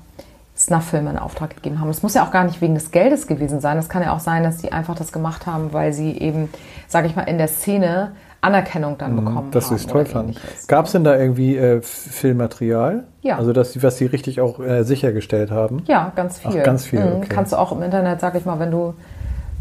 Snuff-Filme 0.68 1.10
in 1.10 1.18
Auftrag 1.18 1.54
gegeben 1.56 1.80
haben. 1.80 1.88
Es 1.90 2.02
muss 2.02 2.14
ja 2.14 2.24
auch 2.24 2.30
gar 2.30 2.44
nicht 2.44 2.60
wegen 2.60 2.74
des 2.74 2.90
Geldes 2.90 3.26
gewesen 3.26 3.60
sein. 3.60 3.76
Es 3.78 3.88
kann 3.88 4.02
ja 4.02 4.12
auch 4.14 4.20
sein, 4.20 4.42
dass 4.44 4.58
die 4.58 4.70
einfach 4.72 4.94
das 4.94 5.10
gemacht 5.12 5.46
haben, 5.46 5.72
weil 5.72 5.92
sie 5.92 6.12
eben, 6.18 6.48
sage 6.86 7.06
ich 7.08 7.16
mal, 7.16 7.22
in 7.22 7.38
der 7.38 7.48
Szene 7.48 8.12
Anerkennung 8.40 8.96
dann 8.98 9.16
bekommen 9.16 9.48
Mhm. 9.48 9.50
Dass 9.50 9.64
sie 9.64 9.70
haben. 9.70 9.76
es 9.76 9.86
toll 9.88 10.04
fanden. 10.06 10.28
ähnliches. 10.34 10.68
Gab 10.68 10.86
es 10.86 10.92
denn 10.92 11.02
da 11.02 11.16
irgendwie 11.16 11.56
äh, 11.56 11.80
Filmmaterial? 11.82 13.04
Ja. 13.22 13.36
Also, 13.36 13.52
dass 13.52 13.82
was 13.82 13.96
sie 13.98 14.06
richtig 14.06 14.40
auch 14.40 14.60
äh, 14.60 14.84
sichergestellt 14.84 15.50
haben? 15.50 15.82
Ja, 15.86 16.12
ganz 16.14 16.38
viel. 16.38 16.60
Ach, 16.60 16.62
ganz 16.64 16.84
viel, 16.84 17.00
Mhm. 17.04 17.16
okay. 17.16 17.26
Kannst 17.28 17.52
du 17.52 17.56
auch 17.56 17.72
im 17.72 17.82
Internet, 17.82 18.20
sage 18.20 18.38
ich 18.38 18.44
mal, 18.44 18.58
wenn 18.60 18.70
du 18.70 18.94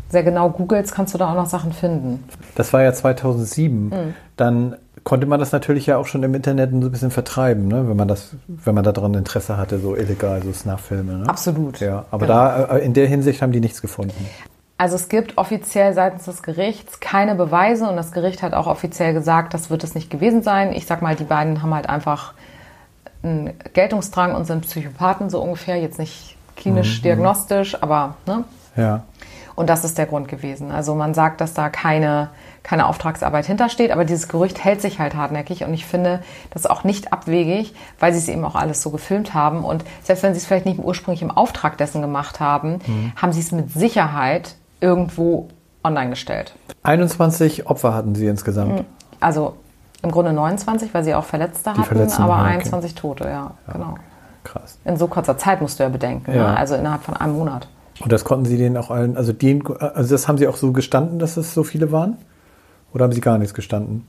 sehr 0.10 0.24
genau 0.24 0.50
googelst, 0.50 0.94
kannst 0.94 1.14
du 1.14 1.18
da 1.18 1.32
auch 1.32 1.36
noch 1.36 1.48
Sachen 1.48 1.74
finden. 1.74 2.24
Das 2.56 2.72
war 2.72 2.82
ja 2.84 2.94
2007. 2.94 3.86
Mhm. 3.90 4.14
Dann 4.36 4.76
konnte 5.04 5.27
man 5.27 5.39
das 5.39 5.51
natürlich 5.51 5.86
ja 5.86 5.98
auch 5.98 6.06
schon 6.08 6.24
im 6.24 6.34
Internet 6.34 6.72
so 6.72 6.77
ein 6.77 6.92
bisschen 6.92 7.12
vertreiben, 7.12 7.68
ne? 7.68 7.88
wenn 7.88 7.96
man 7.98 8.08
das, 8.08 8.32
wenn 8.48 8.75
man 8.75 8.84
daran 8.84 9.13
Interesse 9.13 9.58
hatte, 9.58 9.80
so 9.80 9.96
illegal, 9.96 10.42
so 10.44 10.51
Snuff-Filme. 10.54 11.13
Ne? 11.20 11.30
Absolut. 11.30 11.80
Ja, 11.80 12.06
aber 12.12 12.25
Genau. 12.27 12.39
da 12.39 12.66
äh, 12.77 12.86
in 12.86 12.94
der 12.94 13.08
Hinsicht 13.08 13.42
haben 13.42 13.51
die 13.51 13.60
nichts 13.60 13.82
gefunden. 13.82 14.27
Also 14.80 14.96
es 14.96 15.10
gibt 15.10 15.38
offiziell 15.38 15.94
seitens 15.94 16.25
des 16.25 16.44
Gerichts 16.44 17.00
keine 17.00 17.34
Beweise 17.34 17.89
und 17.89 17.96
das 17.96 18.12
Gericht 18.12 18.44
hat 18.44 18.54
auch 18.54 18.68
offiziell 18.68 19.13
gesagt, 19.13 19.54
das 19.54 19.70
wird 19.70 19.84
es 19.84 19.96
nicht 19.96 20.10
gewesen 20.10 20.44
sein. 20.44 20.72
Ich 20.72 20.86
sag 20.86 21.01
mal, 21.01 21.16
die 21.16 21.24
beiden 21.24 21.63
haben 21.63 21.74
halt 21.74 21.89
einfach 21.89 22.34
einen 23.24 23.54
Geltungsdrang 23.74 24.36
und 24.36 24.46
sind 24.46 24.62
Psychopathen 24.62 25.30
so 25.32 25.42
ungefähr, 25.42 25.77
jetzt 25.77 25.98
nicht 25.98 26.36
klinisch 26.56 27.01
diagnostisch, 27.01 27.82
aber 27.82 28.18
ne? 28.27 28.44
Ja. 28.75 29.04
Und 29.58 29.72
das 29.72 29.84
ist 29.84 29.98
der 29.98 30.06
Grund 30.06 30.28
gewesen. 30.28 30.70
Also 30.70 30.94
man 30.94 31.16
sagt, 31.16 31.42
dass 31.42 31.56
da 31.56 31.70
keine, 31.70 32.30
keine 32.62 32.86
Auftragsarbeit 32.86 33.48
hintersteht, 33.48 33.90
aber 33.92 34.06
dieses 34.06 34.28
Gerücht 34.28 34.64
hält 34.64 34.84
sich 34.84 35.00
halt 35.00 35.16
hartnäckig 35.16 35.64
und 35.64 35.74
ich 35.74 35.84
finde 35.88 36.22
das 36.52 36.68
auch 36.68 36.84
nicht 36.84 37.12
abwegig, 37.12 37.74
weil 38.00 38.14
sie 38.14 38.20
es 38.20 38.28
eben 38.28 38.46
auch 38.46 38.54
alles 38.54 38.84
so 38.84 38.92
gefilmt 38.92 39.34
haben. 39.34 39.66
Und 39.66 39.84
selbst 40.04 40.22
wenn 40.22 40.36
sie 40.36 40.38
es 40.38 40.46
vielleicht 40.46 40.68
nicht 40.68 40.78
ursprünglich 40.80 41.24
im 41.24 41.32
Auftrag 41.32 41.76
dessen 41.80 42.02
gemacht 42.04 42.40
haben, 42.40 42.78
haben 43.20 43.34
sie 43.34 43.40
es 43.40 43.52
mit 43.52 43.72
Sicherheit 43.72 44.54
irgendwo 44.80 45.48
online 45.84 46.12
gestellt. 46.12 46.54
21 46.84 47.66
Opfer 47.68 47.96
hatten 47.96 48.14
sie 48.14 48.28
insgesamt. 48.28 48.84
Also 49.20 49.56
im 50.04 50.12
Grunde 50.12 50.34
29, 50.34 50.94
weil 50.94 51.04
sie 51.04 51.16
auch 51.16 51.24
Verletzte 51.26 51.72
hatten, 51.72 51.84
Verletzten, 51.84 52.22
aber 52.22 52.34
ja, 52.36 52.44
okay. 52.44 52.54
21 52.54 52.94
Tote, 52.94 53.24
ja, 53.24 53.52
genau. 53.74 53.96
Krass. 54.44 54.78
In 54.86 54.98
so 54.98 55.08
kurzer 55.08 55.36
Zeit 55.40 55.62
musst 55.62 55.80
du 55.80 55.84
ja 55.84 55.90
bedenken, 55.90 56.32
Ja. 56.36 56.52
ne? 56.52 56.58
also 56.58 56.76
innerhalb 56.76 57.02
von 57.02 57.16
einem 57.18 57.34
Monat. 57.34 57.68
Und 58.00 58.12
das 58.12 58.24
konnten 58.24 58.46
sie 58.46 58.58
denen 58.58 58.77
auch 58.77 58.92
allen, 58.92 59.18
also 59.18 59.34
den, 59.34 59.63
also 59.80 60.13
das 60.13 60.27
haben 60.27 60.38
sie 60.38 60.48
auch 60.48 60.56
so 60.58 60.72
gestanden, 60.72 61.20
dass 61.20 61.38
es 61.38 61.54
so 61.54 61.63
viele 61.63 61.92
waren? 61.92 62.18
Oder 62.94 63.06
haben 63.06 63.12
sie 63.12 63.22
gar 63.22 63.38
nichts 63.38 63.54
gestanden? 63.54 64.08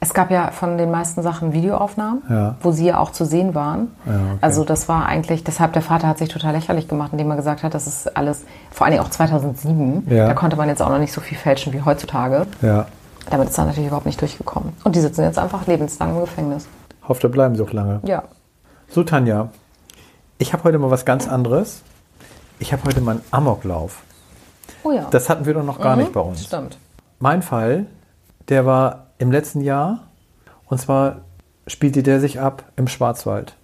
Es 0.00 0.12
gab 0.12 0.30
ja 0.30 0.50
von 0.50 0.76
den 0.76 0.90
meisten 0.90 1.22
Sachen 1.22 1.52
Videoaufnahmen, 1.52 2.22
Ja. 2.28 2.56
wo 2.62 2.72
sie 2.72 2.86
ja 2.86 2.98
auch 2.98 3.10
zu 3.12 3.24
sehen 3.24 3.54
waren. 3.54 3.88
Ja, 4.06 4.12
okay. 4.12 4.38
Also 4.40 4.64
das 4.64 4.88
war 4.88 5.06
eigentlich, 5.06 5.44
deshalb 5.44 5.72
der 5.72 5.82
Vater 5.82 6.08
hat 6.08 6.18
sich 6.18 6.28
total 6.28 6.52
lächerlich 6.54 6.88
gemacht, 6.88 7.10
indem 7.12 7.30
er 7.30 7.36
gesagt 7.36 7.62
hat, 7.62 7.74
das 7.74 7.86
ist 7.86 8.16
alles, 8.16 8.44
vor 8.70 8.86
allen 8.86 8.92
Dingen 8.94 9.04
auch 9.04 9.10
2007, 9.10 10.06
Ja. 10.10 10.26
da 10.26 10.34
konnte 10.34 10.56
man 10.56 10.68
jetzt 10.68 10.82
auch 10.82 10.90
noch 10.90 10.98
nicht 10.98 11.12
so 11.12 11.20
viel 11.20 11.38
fälschen 11.38 11.72
wie 11.72 11.82
heutzutage. 11.82 12.46
Damit 13.30 13.48
ist 13.48 13.56
er 13.58 13.64
natürlich 13.64 13.86
überhaupt 13.86 14.06
nicht 14.06 14.20
durchgekommen. 14.20 14.72
Und 14.84 14.94
die 14.96 15.00
sitzen 15.00 15.22
jetzt 15.22 15.38
einfach 15.38 15.66
lebenslang 15.66 16.14
im 16.14 16.20
Gefängnis. 16.20 16.66
Hofft, 17.08 17.24
da 17.24 17.28
bleiben 17.28 17.56
sie 17.56 17.62
auch 17.62 17.72
lange. 17.72 18.00
Ja. 18.04 18.24
So, 18.88 19.02
Tanja, 19.04 19.48
ich 20.38 20.52
habe 20.52 20.64
heute 20.64 20.78
mal 20.78 20.90
was 20.90 21.04
ganz 21.06 21.26
anderes. 21.28 21.82
Ich 22.64 22.72
habe 22.72 22.82
heute 22.86 23.02
mal 23.02 23.10
einen 23.16 23.24
Amoklauf. 23.30 24.04
Oh 24.84 24.90
ja. 24.90 25.06
Das 25.10 25.28
hatten 25.28 25.44
wir 25.44 25.52
doch 25.52 25.62
noch 25.64 25.78
gar 25.82 25.96
nicht 25.96 26.14
bei 26.14 26.20
uns. 26.20 26.44
Stimmt. 26.46 26.78
Mein 27.18 27.42
Fall, 27.42 27.84
der 28.48 28.64
war 28.64 29.08
im 29.18 29.30
letzten 29.30 29.60
Jahr. 29.60 30.04
Und 30.70 30.80
zwar 30.80 31.16
spielte 31.66 32.02
der 32.02 32.20
sich 32.20 32.40
ab 32.40 32.64
im 32.76 32.88
Schwarzwald. 32.88 33.54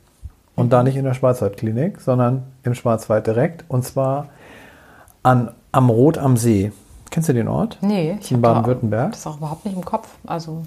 Und 0.55 0.71
da 0.75 0.83
nicht 0.83 0.97
in 0.97 1.05
der 1.07 1.15
Schwarzwaldklinik, 1.15 1.99
sondern 2.03 2.43
im 2.63 2.75
Schwarzwald 2.75 3.27
direkt. 3.27 3.65
Und 3.69 3.87
zwar 3.87 4.29
an, 5.23 5.53
am 5.73 5.89
Rot 5.89 6.19
am 6.19 6.37
See. 6.37 6.71
Kennst 7.11 7.31
du 7.31 7.33
den 7.33 7.49
Ort? 7.49 7.79
Nee, 7.81 8.11
in 8.11 8.19
hab 8.19 8.29
da- 8.29 8.37
Baden-Württemberg. 8.37 9.13
Das 9.13 9.21
ist 9.21 9.27
auch 9.27 9.39
überhaupt 9.39 9.65
nicht 9.65 9.77
im 9.77 9.85
Kopf. 9.87 10.09
Also, 10.27 10.65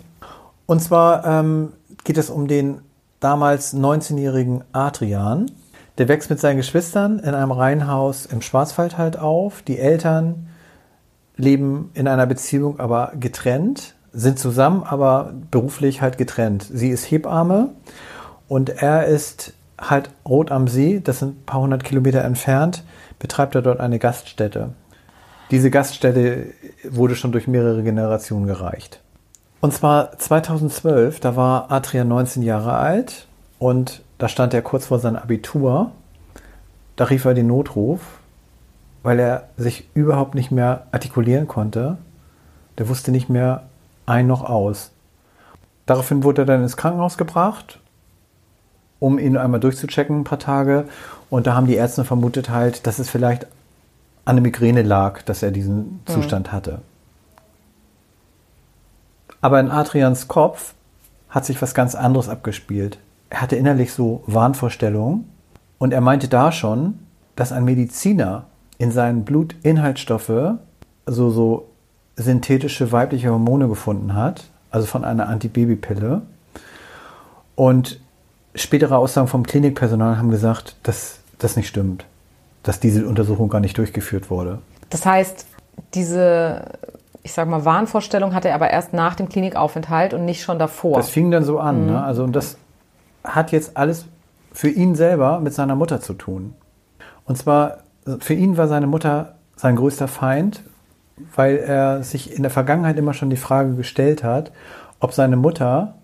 Und 0.66 0.80
zwar 0.82 1.24
ähm, 1.24 1.74
geht 2.04 2.18
es 2.18 2.32
um 2.32 2.48
den 2.48 2.82
damals 3.20 3.76
19-jährigen 3.76 4.64
Adrian. 4.74 5.52
Der 5.98 6.08
wächst 6.08 6.30
mit 6.30 6.40
seinen 6.40 6.58
Geschwistern 6.58 7.20
in 7.20 7.36
einem 7.36 7.52
Reihenhaus 7.52 8.26
im 8.26 8.42
Schwarzwald 8.42 8.98
halt 8.98 9.18
auf. 9.20 9.62
Die 9.62 9.78
Eltern 9.78 10.48
leben 11.36 11.92
in 11.94 12.08
einer 12.08 12.26
Beziehung, 12.26 12.80
aber 12.80 13.14
getrennt, 13.20 13.96
sind 14.12 14.40
zusammen, 14.40 14.84
aber 14.84 15.34
beruflich 15.52 16.02
halt 16.02 16.18
getrennt. 16.18 16.66
Sie 16.72 16.90
ist 16.90 17.06
Hebamme 17.06 17.70
und 18.48 18.70
er 18.70 19.06
ist 19.06 19.54
halt 19.80 20.10
Rot 20.28 20.52
am 20.52 20.68
See, 20.68 21.02
das 21.04 21.20
sind 21.20 21.42
ein 21.42 21.46
paar 21.46 21.62
hundert 21.62 21.84
Kilometer 21.84 22.24
entfernt, 22.24 22.84
betreibt 23.20 23.56
er 23.56 23.62
dort 23.62 23.80
eine 23.80 24.00
Gaststätte. 24.00 24.70
Diese 25.52 25.70
Gaststätte 25.70 26.48
wurde 26.90 27.16
schon 27.16 27.32
durch 27.32 27.48
mehrere 27.48 27.84
Generationen 27.84 28.48
gereicht. 28.48 29.02
Und 29.62 29.74
zwar 29.74 30.18
2012, 30.18 31.20
da 31.20 31.36
war 31.36 31.72
Adrian 31.72 32.08
19 32.08 32.44
Jahre 32.44 32.74
alt 32.74 33.28
und 33.60 34.02
da 34.24 34.30
stand 34.30 34.54
er 34.54 34.62
kurz 34.62 34.86
vor 34.86 35.00
seinem 35.00 35.18
Abitur. 35.18 35.92
Da 36.96 37.04
rief 37.04 37.26
er 37.26 37.34
den 37.34 37.48
Notruf, 37.48 38.00
weil 39.02 39.20
er 39.20 39.50
sich 39.58 39.90
überhaupt 39.96 40.34
nicht 40.34 40.50
mehr 40.50 40.88
artikulieren 40.94 41.46
konnte. 41.46 41.98
Der 42.78 42.88
wusste 42.88 43.12
nicht 43.12 43.28
mehr 43.28 43.64
ein 44.06 44.26
noch 44.26 44.46
aus. 44.46 44.92
Daraufhin 45.88 46.24
wurde 46.24 46.44
er 46.44 46.46
dann 46.46 46.64
ins 46.64 46.78
Krankenhaus 46.78 47.18
gebracht, 47.18 47.82
um 49.00 49.20
ihn 49.20 49.36
einmal 49.36 49.60
durchzuchecken, 49.60 50.22
ein 50.22 50.24
paar 50.24 50.40
Tage. 50.40 50.86
Und 51.30 51.46
da 51.46 51.54
haben 51.54 51.68
die 51.68 51.76
Ärzte 51.76 52.06
vermutet 52.06 52.50
halt, 52.50 52.88
dass 52.88 53.00
es 53.00 53.10
vielleicht 53.10 53.46
an 54.24 54.38
der 54.38 54.44
Migräne 54.44 54.84
lag, 54.84 55.24
dass 55.24 55.44
er 55.44 55.52
diesen 55.52 56.00
Zustand 56.06 56.54
hatte. 56.54 56.80
Aber 59.42 59.60
in 59.60 59.70
Adrians 59.70 60.30
Kopf 60.30 60.76
hat 61.28 61.44
sich 61.44 61.62
was 61.62 61.74
ganz 61.74 61.94
anderes 61.94 62.30
abgespielt. 62.30 63.00
Er 63.34 63.42
hatte 63.42 63.56
innerlich 63.56 63.92
so 63.92 64.22
Wahnvorstellungen 64.28 65.28
und 65.80 65.92
er 65.92 66.02
meinte 66.02 66.28
da 66.28 66.52
schon, 66.52 67.00
dass 67.36 67.52
ein 67.52 67.66
Mediziner 67.66 68.46
in 68.78 68.92
seinen 68.92 69.26
Blutinhaltsstoffe 69.26 70.60
also 71.08 71.30
so 71.32 71.68
synthetische 72.16 72.92
weibliche 72.92 73.32
Hormone 73.32 73.68
gefunden 73.68 74.14
hat, 74.14 74.44
also 74.70 74.86
von 74.86 75.04
einer 75.04 75.30
Antibabypille. 75.30 76.22
Und 77.56 78.00
spätere 78.54 79.00
Aussagen 79.00 79.28
vom 79.28 79.48
Klinikpersonal 79.48 80.20
haben 80.20 80.30
gesagt, 80.30 80.76
dass 80.84 81.18
das 81.40 81.56
nicht 81.56 81.68
stimmt, 81.68 82.06
dass 82.62 82.80
diese 82.80 83.08
Untersuchung 83.08 83.50
gar 83.50 83.62
nicht 83.62 83.80
durchgeführt 83.80 84.30
wurde. 84.30 84.60
das 84.92 85.08
heißt, 85.08 85.48
diese, 85.96 86.66
ich 87.24 87.34
sag 87.34 87.48
mal, 87.50 87.66
Wahnvorstellung 87.66 88.36
hatte 88.36 88.50
er 88.50 88.56
aber 88.56 88.70
erst 88.70 88.94
nach 88.94 89.16
dem 89.16 89.28
Klinikaufenthalt 89.28 90.14
und 90.14 90.24
nicht 90.24 90.44
schon 90.44 90.60
davor. 90.60 90.98
Das 90.98 91.10
fing 91.10 91.32
dann 91.32 91.44
so 91.44 91.58
an. 91.58 91.88
Ne? 91.88 92.04
Also, 92.04 92.24
und 92.24 92.36
das 92.36 92.58
hat 93.24 93.52
jetzt 93.52 93.78
alles 93.78 94.06
für 94.52 94.70
ihn 94.70 94.96
selber 94.96 95.40
mit 95.40 95.54
seiner 95.54 95.76
Mutter 95.76 96.00
zu 96.02 96.14
tun. 96.14 96.54
Und 97.26 97.38
zwar, 97.38 97.80
für 98.20 98.34
ihn 98.34 98.58
war 98.58 98.68
seine 98.68 98.88
Mutter 98.88 99.36
sein 99.56 99.76
größter 99.76 100.08
Feind, 100.08 100.64
weil 101.36 101.58
er 101.58 102.04
sich 102.04 102.36
in 102.36 102.44
der 102.44 102.52
Vergangenheit 102.52 102.98
immer 102.98 103.14
schon 103.14 103.30
die 103.30 103.38
Frage 103.38 103.76
gestellt 103.76 104.24
hat, 104.24 104.52
ob 105.00 105.14
seine 105.14 105.38
Mutter 105.38 105.96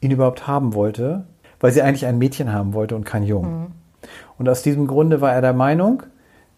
ihn 0.00 0.10
überhaupt 0.10 0.46
haben 0.46 0.74
wollte, 0.74 1.24
weil 1.60 1.72
sie 1.72 1.82
eigentlich 1.82 2.06
ein 2.06 2.18
Mädchen 2.18 2.52
haben 2.52 2.74
wollte 2.74 2.96
und 2.96 3.04
kein 3.04 3.22
Jungen. 3.22 3.72
Und 4.38 4.48
aus 4.48 4.62
diesem 4.62 4.86
Grunde 4.86 5.20
war 5.20 5.32
er 5.32 5.40
der 5.40 5.52
Meinung, 5.52 6.02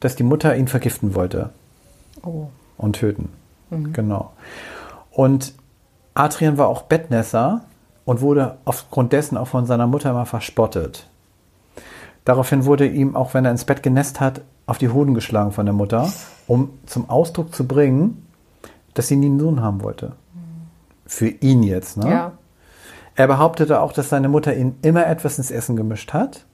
dass 0.00 0.16
die 0.16 0.22
Mutter 0.22 0.56
ihn 0.56 0.68
vergiften 0.68 1.14
wollte 1.14 1.50
oh. 2.22 2.48
und 2.76 2.96
töten. 2.96 3.30
Genau. 3.92 4.32
Und 5.10 5.54
Adrian 6.14 6.58
war 6.58 6.68
auch 6.68 6.82
Bettnässer 6.82 7.62
und 8.08 8.22
wurde 8.22 8.56
aufgrund 8.64 9.12
dessen 9.12 9.36
auch 9.36 9.48
von 9.48 9.66
seiner 9.66 9.86
Mutter 9.86 10.08
immer 10.08 10.24
verspottet. 10.24 11.06
Daraufhin 12.24 12.64
wurde 12.64 12.86
ihm, 12.86 13.14
auch 13.14 13.34
wenn 13.34 13.44
er 13.44 13.50
ins 13.50 13.66
Bett 13.66 13.82
genässt 13.82 14.18
hat, 14.18 14.40
auf 14.64 14.78
die 14.78 14.88
Hoden 14.88 15.12
geschlagen 15.12 15.52
von 15.52 15.66
der 15.66 15.74
Mutter, 15.74 16.10
um 16.46 16.70
zum 16.86 17.10
Ausdruck 17.10 17.54
zu 17.54 17.66
bringen, 17.66 18.26
dass 18.94 19.08
sie 19.08 19.16
nie 19.16 19.26
einen 19.26 19.38
Sohn 19.38 19.60
haben 19.60 19.82
wollte. 19.82 20.12
Für 21.04 21.28
ihn 21.28 21.62
jetzt. 21.62 21.98
Ne? 21.98 22.10
Ja. 22.10 22.32
Er 23.14 23.26
behauptete 23.26 23.78
auch, 23.82 23.92
dass 23.92 24.08
seine 24.08 24.30
Mutter 24.30 24.56
ihm 24.56 24.76
immer 24.80 25.06
etwas 25.06 25.36
ins 25.36 25.50
Essen 25.50 25.76
gemischt 25.76 26.14
hat. 26.14 26.46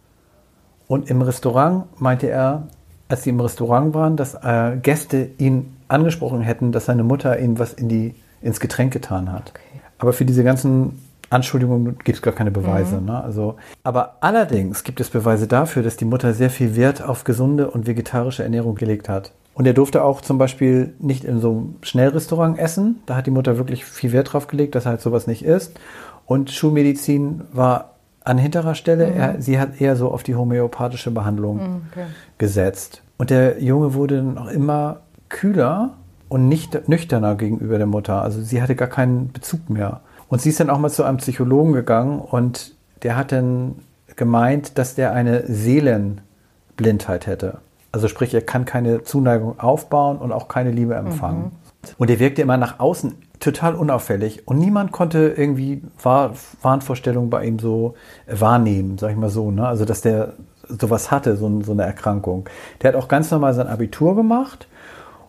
Und 0.88 1.08
im 1.08 1.22
Restaurant 1.22 1.84
meinte 2.00 2.28
er, 2.28 2.66
als 3.06 3.22
sie 3.22 3.30
im 3.30 3.38
Restaurant 3.38 3.94
waren, 3.94 4.16
dass 4.16 4.34
äh, 4.34 4.76
Gäste 4.82 5.30
ihn 5.38 5.76
angesprochen 5.86 6.40
hätten, 6.40 6.72
dass 6.72 6.86
seine 6.86 7.04
Mutter 7.04 7.38
ihm 7.38 7.60
was 7.60 7.74
in 7.74 7.88
die, 7.88 8.16
ins 8.42 8.58
Getränk 8.58 8.92
getan 8.92 9.30
hat. 9.30 9.50
Okay. 9.50 9.80
Aber 9.98 10.12
für 10.12 10.24
diese 10.24 10.42
ganzen 10.42 11.03
Anschuldigungen 11.34 11.98
gibt 11.98 12.16
es 12.16 12.22
gar 12.22 12.32
keine 12.32 12.52
Beweise. 12.52 13.00
Ne? 13.00 13.22
Also, 13.22 13.56
aber 13.82 14.16
allerdings 14.20 14.84
gibt 14.84 15.00
es 15.00 15.10
Beweise 15.10 15.48
dafür, 15.48 15.82
dass 15.82 15.96
die 15.96 16.04
Mutter 16.04 16.32
sehr 16.32 16.48
viel 16.48 16.76
Wert 16.76 17.02
auf 17.02 17.24
gesunde 17.24 17.70
und 17.70 17.86
vegetarische 17.86 18.44
Ernährung 18.44 18.76
gelegt 18.76 19.08
hat. 19.08 19.32
Und 19.54 19.66
er 19.66 19.74
durfte 19.74 20.04
auch 20.04 20.20
zum 20.20 20.38
Beispiel 20.38 20.94
nicht 20.98 21.24
in 21.24 21.40
so 21.40 21.50
einem 21.50 21.74
Schnellrestaurant 21.82 22.58
essen. 22.58 23.00
Da 23.06 23.16
hat 23.16 23.26
die 23.26 23.32
Mutter 23.32 23.58
wirklich 23.58 23.84
viel 23.84 24.12
Wert 24.12 24.32
drauf 24.32 24.46
gelegt, 24.46 24.74
dass 24.74 24.86
er 24.86 24.92
halt 24.92 25.00
sowas 25.00 25.26
nicht 25.26 25.44
isst. 25.44 25.78
Und 26.26 26.50
Schulmedizin 26.50 27.42
war 27.52 27.90
an 28.24 28.38
hinterer 28.38 28.74
Stelle. 28.74 29.06
Er, 29.06 29.40
sie 29.40 29.58
hat 29.58 29.80
eher 29.80 29.96
so 29.96 30.10
auf 30.10 30.22
die 30.22 30.34
homöopathische 30.34 31.10
Behandlung 31.10 31.82
okay. 31.90 32.06
gesetzt. 32.38 33.02
Und 33.16 33.30
der 33.30 33.62
Junge 33.62 33.94
wurde 33.94 34.16
dann 34.16 34.38
auch 34.38 34.50
immer 34.50 35.00
kühler 35.28 35.94
und 36.28 36.48
nicht 36.48 36.88
nüchterner 36.88 37.34
gegenüber 37.34 37.78
der 37.78 37.86
Mutter. 37.86 38.22
Also 38.22 38.40
sie 38.42 38.62
hatte 38.62 38.74
gar 38.74 38.88
keinen 38.88 39.30
Bezug 39.32 39.68
mehr. 39.70 40.00
Und 40.28 40.40
sie 40.40 40.50
ist 40.50 40.60
dann 40.60 40.70
auch 40.70 40.78
mal 40.78 40.90
zu 40.90 41.04
einem 41.04 41.18
Psychologen 41.18 41.72
gegangen 41.72 42.20
und 42.20 42.74
der 43.02 43.16
hat 43.16 43.32
dann 43.32 43.76
gemeint, 44.16 44.78
dass 44.78 44.94
der 44.94 45.12
eine 45.12 45.46
Seelenblindheit 45.46 47.26
hätte. 47.26 47.58
Also 47.92 48.08
sprich, 48.08 48.34
er 48.34 48.42
kann 48.42 48.64
keine 48.64 49.04
Zuneigung 49.04 49.60
aufbauen 49.60 50.18
und 50.18 50.32
auch 50.32 50.48
keine 50.48 50.70
Liebe 50.70 50.94
empfangen. 50.94 51.52
Und 51.98 52.10
er 52.10 52.18
wirkte 52.18 52.42
immer 52.42 52.56
nach 52.56 52.80
außen 52.80 53.14
total 53.40 53.74
unauffällig 53.74 54.48
und 54.48 54.58
niemand 54.58 54.90
konnte 54.90 55.34
irgendwie 55.36 55.82
Wahr 56.02 56.32
Wahnvorstellungen 56.62 57.30
bei 57.30 57.44
ihm 57.44 57.58
so 57.58 57.94
wahrnehmen, 58.26 58.96
sag 58.96 59.10
ich 59.10 59.16
mal 59.16 59.28
so. 59.28 59.50
Ne? 59.50 59.66
Also 59.66 59.84
dass 59.84 60.00
der 60.00 60.32
sowas 60.66 61.10
hatte, 61.10 61.36
so, 61.36 61.62
so 61.62 61.72
eine 61.72 61.82
Erkrankung. 61.82 62.48
Der 62.80 62.88
hat 62.88 62.96
auch 62.96 63.08
ganz 63.08 63.30
normal 63.30 63.52
sein 63.54 63.66
Abitur 63.66 64.16
gemacht 64.16 64.66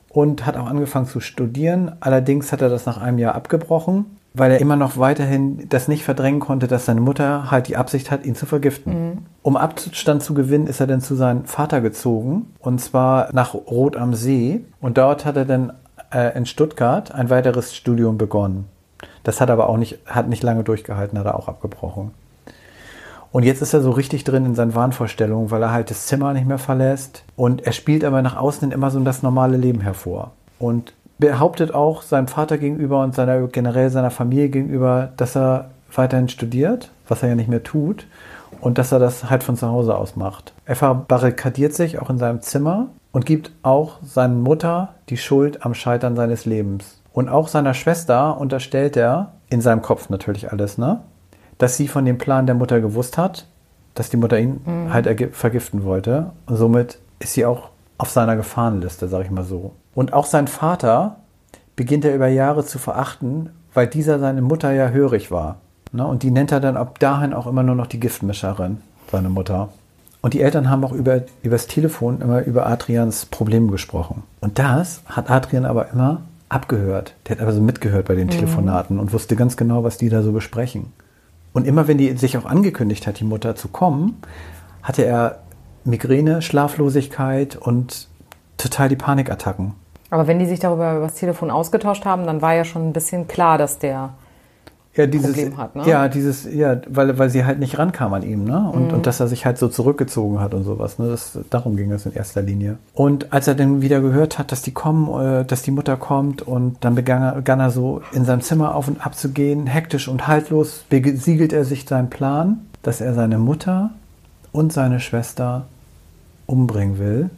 und 0.10 0.46
hat 0.46 0.56
auch 0.56 0.68
angefangen 0.68 1.08
zu 1.08 1.20
studieren. 1.20 1.92
Allerdings 2.00 2.52
hat 2.52 2.62
er 2.62 2.70
das 2.70 2.86
nach 2.86 3.02
einem 3.02 3.20
Jahr 3.20 3.36
abgebrochen, 3.36 4.18
weil 4.38 4.52
er 4.52 4.60
immer 4.60 4.76
noch 4.76 4.98
weiterhin 4.98 5.68
das 5.70 5.88
nicht 5.88 6.04
verdrängen 6.04 6.40
konnte, 6.40 6.68
dass 6.68 6.86
seine 6.86 7.02
Mutter 7.02 7.50
halt 7.52 7.68
die 7.68 7.78
Absicht 7.78 8.12
hat, 8.12 8.26
ihn 8.26 8.36
zu 8.36 8.46
vergiften. 8.46 9.26
Um 9.42 9.58
Abstand 9.58 10.24
zu 10.24 10.34
gewinnen, 10.34 10.68
ist 10.68 10.80
er 10.80 10.88
dann 10.88 11.02
zu 11.02 11.16
seinem 11.16 11.46
Vater 11.46 11.82
gezogen 11.82 12.54
und 12.60 12.80
zwar 12.80 13.30
nach 13.34 13.54
Rot 13.54 13.96
am 13.96 14.14
See 14.14 14.66
und 14.82 14.98
dort 14.98 15.26
hat 15.26 15.38
er 15.38 15.46
dann 15.46 15.74
äh, 16.14 16.36
in 16.38 16.46
Stuttgart 16.46 17.14
ein 17.14 17.30
weiteres 17.30 17.76
Studium 17.76 18.18
begonnen. 18.18 18.66
Das 19.24 19.42
hat 19.42 19.50
aber 19.50 19.70
auch 19.70 19.78
nicht, 19.78 20.00
hat 20.06 20.28
nicht 20.28 20.44
lange 20.44 20.64
durchgehalten, 20.64 21.18
hat 21.18 21.26
er 21.26 21.38
auch 21.38 21.48
abgebrochen. 21.48 22.12
Und 23.32 23.44
jetzt 23.44 23.62
ist 23.62 23.74
er 23.74 23.82
so 23.82 23.92
richtig 23.92 24.24
drin 24.24 24.46
in 24.46 24.56
seinen 24.56 24.76
Wahnvorstellungen, 24.76 25.52
weil 25.52 25.62
er 25.62 25.72
halt 25.72 25.90
das 25.90 26.06
Zimmer 26.06 26.32
nicht 26.32 26.48
mehr 26.48 26.58
verlässt. 26.58 27.26
Und 27.36 27.66
er 27.66 27.74
spielt 27.74 28.06
aber 28.06 28.22
nach 28.22 28.38
außen 28.38 28.72
immer 28.72 28.92
so 28.92 29.00
das 29.02 29.24
normale 29.24 29.58
Leben 29.58 29.82
hervor. 29.82 30.32
Und 30.58 30.94
behauptet 31.18 31.74
auch 31.74 32.02
seinem 32.02 32.28
Vater 32.28 32.58
gegenüber 32.58 33.04
und 33.04 33.16
seiner, 33.16 33.48
generell 33.48 33.90
seiner 33.90 34.12
Familie 34.12 34.50
gegenüber, 34.50 35.10
dass 35.18 35.36
er 35.36 35.72
weiterhin 35.94 36.30
studiert, 36.30 36.92
was 37.08 37.24
er 37.24 37.30
ja 37.30 37.36
nicht 37.36 37.50
mehr 37.50 37.64
tut. 37.64 38.08
Und 38.62 38.78
dass 38.78 38.92
er 38.92 39.00
das 39.00 39.30
halt 39.30 39.44
von 39.44 39.58
zu 39.58 39.68
Hause 39.68 39.96
aus 39.96 40.16
macht. 40.16 40.54
Er 40.66 40.76
verbarrikadiert 40.76 41.74
sich 41.74 42.00
auch 42.00 42.10
in 42.10 42.18
seinem 42.18 42.42
Zimmer 42.42 42.88
und 43.12 43.26
gibt 43.26 43.52
auch 43.64 44.00
seiner 44.02 44.34
Mutter 44.34 44.96
die 45.10 45.18
Schuld 45.18 45.66
am 45.66 45.74
Scheitern 45.74 46.16
seines 46.16 46.46
Lebens. 46.46 47.02
Und 47.14 47.30
auch 47.30 47.48
seiner 47.48 47.74
Schwester 47.74 48.40
unterstellt 48.40 48.98
er, 48.98 49.34
in 49.50 49.62
seinem 49.62 49.82
Kopf 49.82 50.10
natürlich 50.10 50.52
alles, 50.52 50.78
ne? 50.78 51.02
Dass 51.58 51.78
sie 51.78 51.88
von 51.88 52.06
dem 52.06 52.18
Plan 52.18 52.46
der 52.46 52.56
Mutter 52.56 52.82
gewusst 52.82 53.18
hat, 53.18 53.46
dass 53.94 54.10
die 54.10 54.18
Mutter 54.18 54.40
ihn 54.40 54.62
mhm. 54.66 54.94
halt 54.94 55.36
vergiften 55.36 55.84
wollte. 55.84 56.32
Und 56.46 56.58
somit 56.58 57.00
ist 57.20 57.34
sie 57.34 57.46
auch 57.46 57.70
auf 57.98 58.10
seiner 58.10 58.36
Gefahrenliste, 58.36 59.08
sag 59.08 59.24
ich 59.24 59.32
mal 59.32 59.44
so. 59.44 59.74
Und 59.96 60.14
auch 60.14 60.26
sein 60.26 60.48
Vater 60.48 61.16
beginnt 61.76 62.06
er 62.06 62.14
über 62.14 62.28
Jahre 62.28 62.66
zu 62.66 62.78
verachten, 62.78 63.50
weil 63.74 63.88
dieser 63.88 64.20
seine 64.20 64.42
Mutter 64.42 64.72
ja 64.72 64.90
hörig 64.90 65.32
war. 65.32 65.58
Ne? 65.92 66.06
Und 66.06 66.24
die 66.24 66.32
nennt 66.32 66.52
er 66.52 66.60
dann 66.60 66.78
ab 66.78 67.00
dahin 67.00 67.34
auch 67.34 67.48
immer 67.48 67.64
nur 67.64 67.76
noch 67.76 67.88
die 67.88 68.00
Giftmischerin, 68.00 68.82
seine 69.12 69.30
Mutter. 69.30 69.70
Und 70.22 70.34
die 70.34 70.42
Eltern 70.42 70.70
haben 70.70 70.84
auch 70.84 70.92
über, 70.92 71.22
übers 71.44 71.68
Telefon 71.68 72.20
immer 72.22 72.44
über 72.44 72.66
Adrians 72.66 73.26
Probleme 73.26 73.72
gesprochen. 73.72 74.24
Und 74.42 74.60
das 74.60 75.02
hat 75.06 75.30
Adrian 75.30 75.66
aber 75.66 75.92
immer 75.92 76.22
abgehört. 76.50 77.14
Der 77.28 77.36
hat 77.36 77.42
aber 77.42 77.54
so 77.54 77.62
mitgehört 77.62 78.08
bei 78.08 78.16
den 78.16 78.28
mhm. 78.28 78.32
Telefonaten 78.32 79.00
und 79.00 79.14
wusste 79.14 79.36
ganz 79.36 79.56
genau, 79.56 79.84
was 79.84 79.98
die 79.98 80.10
da 80.10 80.24
so 80.24 80.32
besprechen. 80.32 80.94
Und 81.54 81.68
immer 81.68 81.88
wenn 81.88 81.98
die 81.98 82.18
sich 82.18 82.38
auch 82.38 82.46
angekündigt 82.46 83.08
hat, 83.08 83.20
die 83.20 83.24
Mutter 83.24 83.56
zu 83.56 83.70
kommen, 83.70 84.18
hatte 84.84 85.06
er 85.06 85.40
Migräne, 85.86 86.42
Schlaflosigkeit 86.42 87.56
und 87.56 88.08
total 88.58 88.90
die 88.90 88.96
Panikattacken. 88.96 89.74
Aber 90.10 90.28
wenn 90.28 90.40
die 90.40 90.46
sich 90.46 90.60
darüber 90.60 90.96
über 90.96 91.06
das 91.06 91.16
Telefon 91.16 91.50
ausgetauscht 91.50 92.06
haben, 92.06 92.26
dann 92.26 92.42
war 92.42 92.54
ja 92.54 92.64
schon 92.64 92.88
ein 92.88 92.94
bisschen 92.94 93.28
klar, 93.28 93.58
dass 93.58 93.80
der 93.80 94.12
ja, 94.96 95.08
dieses, 95.08 95.32
Problem 95.32 95.58
hat. 95.58 95.76
Ne? 95.76 95.84
Ja, 95.86 96.08
dieses, 96.08 96.46
ja, 96.46 96.78
weil, 96.88 97.18
weil 97.18 97.30
sie 97.30 97.44
halt 97.44 97.60
nicht 97.60 97.78
rankam 97.78 98.14
an 98.14 98.24
ihm, 98.24 98.46
ne? 98.46 98.70
Und, 98.72 98.88
mhm. 98.88 98.94
und 98.94 99.08
dass 99.08 99.20
er 99.20 99.28
sich 99.28 99.46
halt 99.46 99.58
so 99.58 99.68
zurückgezogen 99.68 100.40
hat 100.40 100.54
und 100.54 100.64
sowas. 100.64 101.00
Ne? 101.00 101.10
Das, 101.10 101.38
darum 101.50 101.76
ging 101.76 101.92
es 101.92 102.06
in 102.06 102.14
erster 102.14 102.42
Linie. 102.42 102.78
Und 102.94 103.34
als 103.34 103.48
er 103.48 103.56
dann 103.56 103.82
wieder 103.82 104.00
gehört 104.00 104.40
hat, 104.40 104.54
dass 104.54 104.62
die 104.62 104.72
kommen, 104.72 105.42
äh, 105.42 105.46
dass 105.46 105.64
die 105.64 105.72
Mutter 105.72 105.98
kommt 105.98 106.42
und 106.42 106.78
dann 106.80 106.96
begann 106.96 107.22
er, 107.22 107.34
begann 107.34 107.60
er 107.60 107.72
so 107.72 108.02
in 108.14 108.24
seinem 108.24 108.42
Zimmer 108.42 108.74
auf 108.74 108.88
und 108.88 109.06
ab 109.06 109.16
zu 109.16 109.30
gehen, 109.30 109.68
hektisch 109.68 110.08
und 110.08 110.28
haltlos, 110.28 110.86
besiegelt 110.90 111.52
er 111.52 111.66
sich 111.66 111.86
seinen 111.86 112.10
Plan, 112.10 112.62
dass 112.82 113.02
er 113.02 113.14
seine 113.14 113.38
Mutter 113.38 113.90
und 114.54 114.72
seine 114.72 115.02
Schwester 115.02 115.66
umbringen 116.46 117.00
will, 117.00 117.30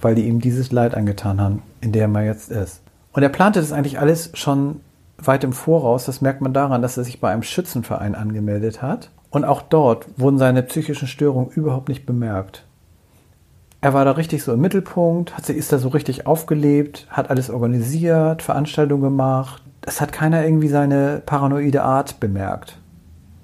weil 0.00 0.14
die 0.14 0.26
ihm 0.26 0.40
dieses 0.40 0.72
Leid 0.72 0.94
angetan 0.94 1.40
haben, 1.40 1.62
in 1.80 1.92
dem 1.92 2.14
er 2.14 2.24
jetzt 2.24 2.50
ist. 2.50 2.82
Und 3.12 3.22
er 3.22 3.28
plante 3.28 3.60
das 3.60 3.72
eigentlich 3.72 3.98
alles 3.98 4.30
schon 4.34 4.80
weit 5.18 5.44
im 5.44 5.52
Voraus. 5.52 6.04
Das 6.04 6.20
merkt 6.20 6.40
man 6.40 6.52
daran, 6.52 6.82
dass 6.82 6.96
er 6.96 7.04
sich 7.04 7.20
bei 7.20 7.32
einem 7.32 7.42
Schützenverein 7.42 8.14
angemeldet 8.14 8.82
hat. 8.82 9.10
Und 9.30 9.44
auch 9.44 9.62
dort 9.62 10.06
wurden 10.16 10.38
seine 10.38 10.62
psychischen 10.62 11.08
Störungen 11.08 11.50
überhaupt 11.50 11.88
nicht 11.88 12.06
bemerkt. 12.06 12.64
Er 13.80 13.94
war 13.94 14.04
da 14.04 14.12
richtig 14.12 14.42
so 14.42 14.52
im 14.52 14.60
Mittelpunkt, 14.60 15.36
hat 15.36 15.48
ist 15.48 15.72
da 15.72 15.78
so 15.78 15.88
richtig 15.88 16.26
aufgelebt, 16.26 17.06
hat 17.10 17.30
alles 17.30 17.50
organisiert, 17.50 18.42
Veranstaltungen 18.42 19.02
gemacht. 19.02 19.62
Es 19.82 20.00
hat 20.00 20.12
keiner 20.12 20.44
irgendwie 20.44 20.68
seine 20.68 21.22
paranoide 21.24 21.82
Art 21.82 22.18
bemerkt. 22.18 22.78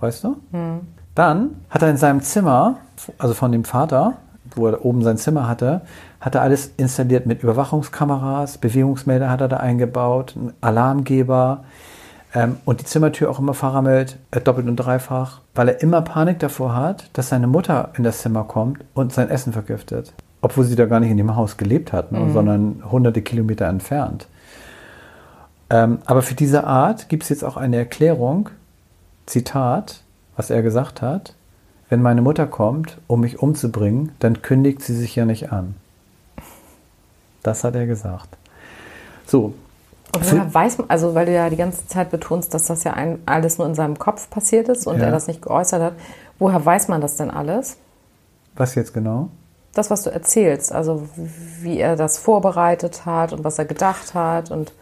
Weißt 0.01 0.25
du? 0.25 0.37
Hm. 0.51 0.81
Dann 1.15 1.57
hat 1.71 1.83
er 1.83 1.91
in 1.91 1.97
seinem 1.97 2.23
Zimmer, 2.23 2.79
also 3.19 3.35
von 3.35 3.53
dem 3.53 3.65
Vater, 3.65 4.15
wo 4.57 4.67
er 4.67 4.85
oben 4.85 5.03
sein 5.03 5.19
Zimmer 5.19 5.47
hatte, 5.47 5.83
hat 6.23 6.37
er 6.37 6.43
alles 6.43 6.73
installiert 6.77 7.27
mit 7.27 7.43
Überwachungskameras, 7.43 8.59
Bewegungsmelder 8.59 9.29
hat 9.29 9.41
er 9.41 9.49
da 9.49 9.57
eingebaut, 9.57 10.35
einen 10.37 10.53
Alarmgeber 10.61 11.65
ähm, 12.33 12.59
und 12.65 12.81
die 12.81 12.85
Zimmertür 12.85 13.29
auch 13.29 13.41
immer 13.41 13.55
verrammelt, 13.55 14.17
äh, 14.31 14.41
doppelt 14.41 14.69
und 14.69 14.77
dreifach, 14.77 15.41
weil 15.57 15.69
er 15.69 15.83
immer 15.83 16.01
Panik 16.01 16.39
davor 16.39 16.77
hat, 16.77 17.11
dass 17.15 17.29
seine 17.29 17.49
Mutter 17.49 17.91
in 17.97 18.05
das 18.05 18.23
Zimmer 18.23 18.45
kommt 18.45 18.85
und 18.95 19.13
sein 19.13 19.31
Essen 19.31 19.53
vergiftet. 19.53 20.13
Obwohl 20.41 20.65
sie 20.65 20.77
da 20.77 20.87
gar 20.87 21.01
nicht 21.01 21.11
in 21.11 21.17
dem 21.17 21.35
Haus 21.35 21.57
gelebt 21.57 21.93
hat, 21.93 22.13
ne, 22.13 22.21
mhm. 22.21 22.33
sondern 22.33 22.83
hunderte 22.89 23.21
Kilometer 23.23 23.67
entfernt. 23.67 24.29
Ähm, 25.71 25.99
aber 26.05 26.23
für 26.23 26.35
diese 26.35 26.65
Art 26.65 27.09
gibt 27.09 27.25
es 27.25 27.31
jetzt 27.31 27.45
auch 27.45 27.57
eine 27.57 27.79
Erklärung, 27.79 28.49
Zitat, 29.27 30.03
was 30.37 30.51
er 30.51 30.63
gesagt 30.63 31.03
hat, 31.03 31.35
wenn 31.89 32.01
meine 32.01 32.23
Mutter 32.23 32.47
kommt, 32.47 32.99
um 33.09 33.23
mich 33.23 33.41
umzubringen, 33.41 34.13
dann 34.21 34.41
kündigt 34.41 34.83
sie 34.83 34.95
sich 34.95 35.17
ja 35.17 35.25
nicht 35.25 35.51
an. 35.51 35.75
Das 37.43 37.65
hat 37.65 37.75
er 37.75 37.87
gesagt. 37.87 38.29
So. 39.27 39.55
Und 40.15 40.31
woher 40.31 40.53
weiß 40.53 40.79
man, 40.79 40.91
also 40.91 41.15
weil 41.15 41.27
du 41.27 41.33
ja 41.33 41.49
die 41.49 41.57
ganze 41.57 41.87
Zeit 41.87 42.11
betonst, 42.11 42.53
dass 42.53 42.65
das 42.65 42.85
ja 42.85 42.93
ein, 42.93 43.23
alles 43.25 43.59
nur 43.59 43.67
in 43.67 43.75
seinem 43.75 43.99
Kopf 43.99 44.29
passiert 44.29 44.69
ist 44.69 44.87
und 44.87 44.99
ja. 44.99 45.07
er 45.07 45.11
das 45.11 45.27
nicht 45.27 45.41
geäußert 45.41 45.83
hat, 45.83 45.95
woher 46.39 46.65
weiß 46.65 46.89
man 46.89 47.01
das 47.01 47.17
denn 47.17 47.31
alles? 47.31 47.79
Was 48.55 48.75
jetzt 48.75 48.93
genau? 48.93 49.31
Das, 49.73 49.91
was 49.91 50.03
du 50.03 50.11
erzählst, 50.11 50.71
also 50.71 51.09
wie 51.61 51.79
er 51.79 51.97
das 51.97 52.19
vorbereitet 52.19 53.07
hat 53.07 53.33
und 53.33 53.43
was 53.43 53.59
er 53.59 53.65
gedacht 53.65 54.13
hat 54.13 54.51
und. 54.51 54.73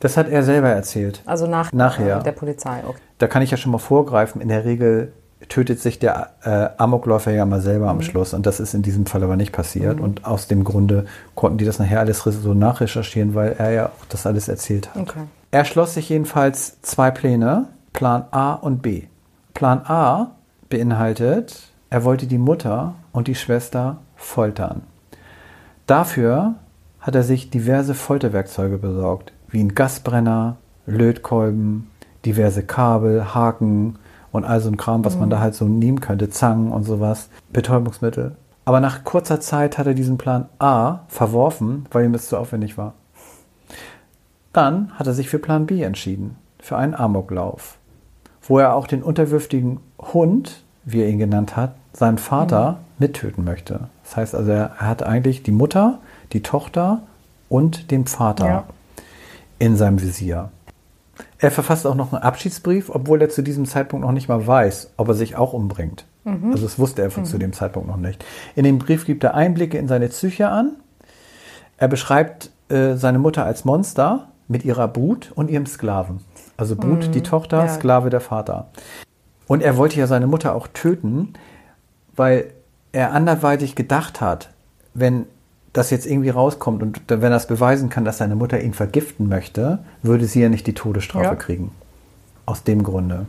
Das 0.00 0.18
hat 0.18 0.28
er 0.28 0.42
selber 0.42 0.68
erzählt. 0.68 1.22
Also 1.24 1.46
nach, 1.46 1.72
nachher. 1.72 2.20
der 2.20 2.32
Polizei. 2.32 2.82
Okay. 2.86 2.98
Da 3.16 3.26
kann 3.26 3.40
ich 3.40 3.50
ja 3.50 3.56
schon 3.56 3.72
mal 3.72 3.78
vorgreifen. 3.78 4.42
In 4.42 4.48
der 4.48 4.66
Regel 4.66 5.14
tötet 5.48 5.80
sich 5.80 5.98
der 5.98 6.30
äh, 6.42 6.68
Amokläufer 6.78 7.30
ja 7.32 7.44
mal 7.44 7.60
selber 7.60 7.88
am 7.88 7.98
mhm. 7.98 8.02
Schluss. 8.02 8.34
Und 8.34 8.46
das 8.46 8.60
ist 8.60 8.74
in 8.74 8.82
diesem 8.82 9.06
Fall 9.06 9.22
aber 9.22 9.36
nicht 9.36 9.52
passiert. 9.52 9.98
Mhm. 9.98 10.04
Und 10.04 10.24
aus 10.24 10.48
dem 10.48 10.64
Grunde 10.64 11.06
konnten 11.34 11.58
die 11.58 11.64
das 11.64 11.78
nachher 11.78 12.00
alles 12.00 12.18
so 12.18 12.54
nachrecherchieren, 12.54 13.34
weil 13.34 13.52
er 13.58 13.70
ja 13.70 13.86
auch 13.86 14.04
das 14.08 14.26
alles 14.26 14.48
erzählt 14.48 14.94
hat. 14.94 15.02
Okay. 15.02 15.20
Er 15.50 15.64
schloss 15.64 15.94
sich 15.94 16.08
jedenfalls 16.08 16.80
zwei 16.82 17.10
Pläne, 17.10 17.66
Plan 17.92 18.24
A 18.30 18.54
und 18.54 18.82
B. 18.82 19.04
Plan 19.54 19.82
A 19.84 20.32
beinhaltet, 20.68 21.68
er 21.90 22.02
wollte 22.02 22.26
die 22.26 22.38
Mutter 22.38 22.94
und 23.12 23.28
die 23.28 23.36
Schwester 23.36 23.98
foltern. 24.16 24.82
Dafür 25.86 26.54
hat 26.98 27.14
er 27.14 27.22
sich 27.22 27.50
diverse 27.50 27.94
Folterwerkzeuge 27.94 28.78
besorgt, 28.78 29.32
wie 29.48 29.60
ein 29.60 29.74
Gasbrenner, 29.74 30.56
Lötkolben, 30.86 31.90
diverse 32.24 32.64
Kabel, 32.64 33.34
Haken, 33.34 33.98
und 34.34 34.44
all 34.44 34.60
so 34.60 34.68
ein 34.68 34.76
Kram, 34.76 35.04
was 35.04 35.14
mhm. 35.14 35.20
man 35.20 35.30
da 35.30 35.38
halt 35.38 35.54
so 35.54 35.66
nehmen 35.66 36.00
könnte, 36.00 36.28
Zangen 36.28 36.72
und 36.72 36.82
sowas, 36.82 37.28
Betäubungsmittel. 37.52 38.32
Aber 38.64 38.80
nach 38.80 39.04
kurzer 39.04 39.40
Zeit 39.40 39.78
hat 39.78 39.86
er 39.86 39.94
diesen 39.94 40.18
Plan 40.18 40.48
A 40.58 41.00
verworfen, 41.08 41.86
weil 41.92 42.04
ihm 42.04 42.12
das 42.12 42.28
zu 42.28 42.36
aufwendig 42.36 42.76
war. 42.76 42.94
Dann 44.52 44.90
hat 44.98 45.06
er 45.06 45.14
sich 45.14 45.28
für 45.28 45.38
Plan 45.38 45.66
B 45.66 45.82
entschieden, 45.82 46.36
für 46.58 46.76
einen 46.76 46.94
Amoklauf, 46.94 47.76
wo 48.42 48.58
er 48.58 48.74
auch 48.74 48.88
den 48.88 49.04
unterwürftigen 49.04 49.78
Hund, 50.00 50.64
wie 50.84 51.02
er 51.02 51.08
ihn 51.08 51.18
genannt 51.18 51.56
hat, 51.56 51.76
seinen 51.92 52.18
Vater 52.18 52.72
mhm. 52.72 52.76
mittöten 52.98 53.44
möchte. 53.44 53.88
Das 54.02 54.16
heißt 54.16 54.34
also, 54.34 54.50
er 54.50 54.76
hat 54.78 55.04
eigentlich 55.04 55.44
die 55.44 55.52
Mutter, 55.52 55.98
die 56.32 56.42
Tochter 56.42 57.02
und 57.48 57.92
den 57.92 58.06
Vater 58.06 58.46
ja. 58.46 58.64
in 59.60 59.76
seinem 59.76 60.02
Visier. 60.02 60.50
Er 61.38 61.50
verfasst 61.50 61.86
auch 61.86 61.94
noch 61.94 62.12
einen 62.12 62.22
Abschiedsbrief, 62.22 62.90
obwohl 62.90 63.20
er 63.20 63.28
zu 63.28 63.42
diesem 63.42 63.66
Zeitpunkt 63.66 64.04
noch 64.04 64.12
nicht 64.12 64.28
mal 64.28 64.46
weiß, 64.46 64.94
ob 64.96 65.08
er 65.08 65.14
sich 65.14 65.36
auch 65.36 65.52
umbringt. 65.52 66.06
Mhm. 66.24 66.52
Also 66.52 66.64
das 66.64 66.78
wusste 66.78 67.02
er 67.02 67.10
mhm. 67.16 67.24
zu 67.24 67.38
dem 67.38 67.52
Zeitpunkt 67.52 67.88
noch 67.88 67.96
nicht. 67.96 68.24
In 68.54 68.64
dem 68.64 68.78
Brief 68.78 69.04
gibt 69.04 69.24
er 69.24 69.34
Einblicke 69.34 69.78
in 69.78 69.88
seine 69.88 70.08
Psyche 70.08 70.48
an. 70.48 70.76
Er 71.76 71.88
beschreibt 71.88 72.50
äh, 72.68 72.94
seine 72.94 73.18
Mutter 73.18 73.44
als 73.44 73.64
Monster 73.64 74.28
mit 74.48 74.64
ihrer 74.64 74.88
Brut 74.88 75.32
und 75.34 75.50
ihrem 75.50 75.66
Sklaven. 75.66 76.20
Also 76.56 76.76
Brut 76.76 77.08
mhm. 77.08 77.12
die 77.12 77.22
Tochter, 77.22 77.64
ja. 77.64 77.68
Sklave 77.68 78.10
der 78.10 78.20
Vater. 78.20 78.68
Und 79.46 79.62
er 79.62 79.76
wollte 79.76 79.98
ja 79.98 80.06
seine 80.06 80.26
Mutter 80.26 80.54
auch 80.54 80.68
töten, 80.68 81.34
weil 82.16 82.52
er 82.92 83.12
anderweitig 83.12 83.74
gedacht 83.74 84.20
hat, 84.20 84.50
wenn 84.94 85.26
das 85.74 85.90
jetzt 85.90 86.06
irgendwie 86.06 86.30
rauskommt 86.30 86.82
und 86.82 87.02
wenn 87.08 87.32
er 87.32 87.36
es 87.36 87.46
beweisen 87.46 87.90
kann, 87.90 88.06
dass 88.06 88.16
seine 88.18 88.36
Mutter 88.36 88.62
ihn 88.62 88.72
vergiften 88.72 89.28
möchte, 89.28 89.80
würde 90.02 90.24
sie 90.26 90.40
ja 90.40 90.48
nicht 90.48 90.66
die 90.66 90.72
Todesstrafe 90.72 91.24
ja. 91.24 91.34
kriegen. 91.34 91.72
Aus 92.46 92.62
dem 92.62 92.82
Grunde. 92.84 93.26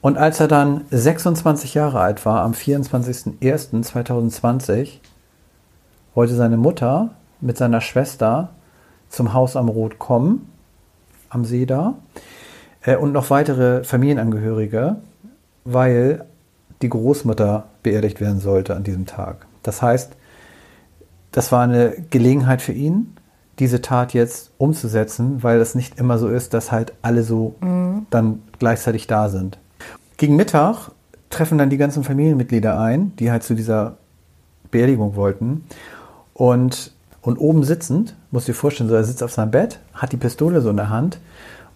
Und 0.00 0.16
als 0.18 0.40
er 0.40 0.48
dann 0.48 0.86
26 0.90 1.74
Jahre 1.74 2.00
alt 2.00 2.26
war, 2.26 2.42
am 2.42 2.50
24.01.2020, 2.52 4.98
wollte 6.14 6.34
seine 6.34 6.56
Mutter 6.56 7.10
mit 7.40 7.56
seiner 7.56 7.80
Schwester 7.80 8.48
zum 9.08 9.32
Haus 9.32 9.54
am 9.54 9.68
Rot 9.68 10.00
kommen, 10.00 10.50
am 11.30 11.44
See 11.44 11.64
da, 11.64 11.94
äh, 12.82 12.96
und 12.96 13.12
noch 13.12 13.30
weitere 13.30 13.84
Familienangehörige, 13.84 14.96
weil 15.64 16.24
die 16.82 16.88
Großmutter 16.88 17.68
beerdigt 17.84 18.20
werden 18.20 18.40
sollte 18.40 18.74
an 18.74 18.82
diesem 18.82 19.06
Tag. 19.06 19.46
Das 19.62 19.80
heißt, 19.80 20.16
das 21.38 21.52
war 21.52 21.62
eine 21.62 21.94
Gelegenheit 22.10 22.60
für 22.60 22.72
ihn, 22.72 23.14
diese 23.60 23.80
Tat 23.80 24.12
jetzt 24.12 24.50
umzusetzen, 24.58 25.40
weil 25.44 25.60
es 25.60 25.76
nicht 25.76 25.96
immer 26.00 26.18
so 26.18 26.26
ist, 26.26 26.52
dass 26.52 26.72
halt 26.72 26.94
alle 27.00 27.22
so 27.22 27.54
mhm. 27.60 28.06
dann 28.10 28.42
gleichzeitig 28.58 29.06
da 29.06 29.28
sind. 29.28 29.56
Gegen 30.16 30.34
Mittag 30.34 30.90
treffen 31.30 31.56
dann 31.56 31.70
die 31.70 31.76
ganzen 31.76 32.02
Familienmitglieder 32.02 32.76
ein, 32.80 33.12
die 33.20 33.30
halt 33.30 33.44
zu 33.44 33.54
dieser 33.54 33.98
Beerdigung 34.72 35.14
wollten. 35.14 35.64
Und, 36.34 36.90
und 37.22 37.36
oben 37.36 37.62
sitzend, 37.62 38.16
muss 38.32 38.46
dir 38.46 38.54
vorstellen, 38.54 38.90
so 38.90 38.96
er 38.96 39.04
sitzt 39.04 39.22
auf 39.22 39.30
seinem 39.30 39.52
Bett, 39.52 39.78
hat 39.94 40.10
die 40.10 40.16
Pistole 40.16 40.60
so 40.60 40.70
in 40.70 40.76
der 40.76 40.90
Hand 40.90 41.20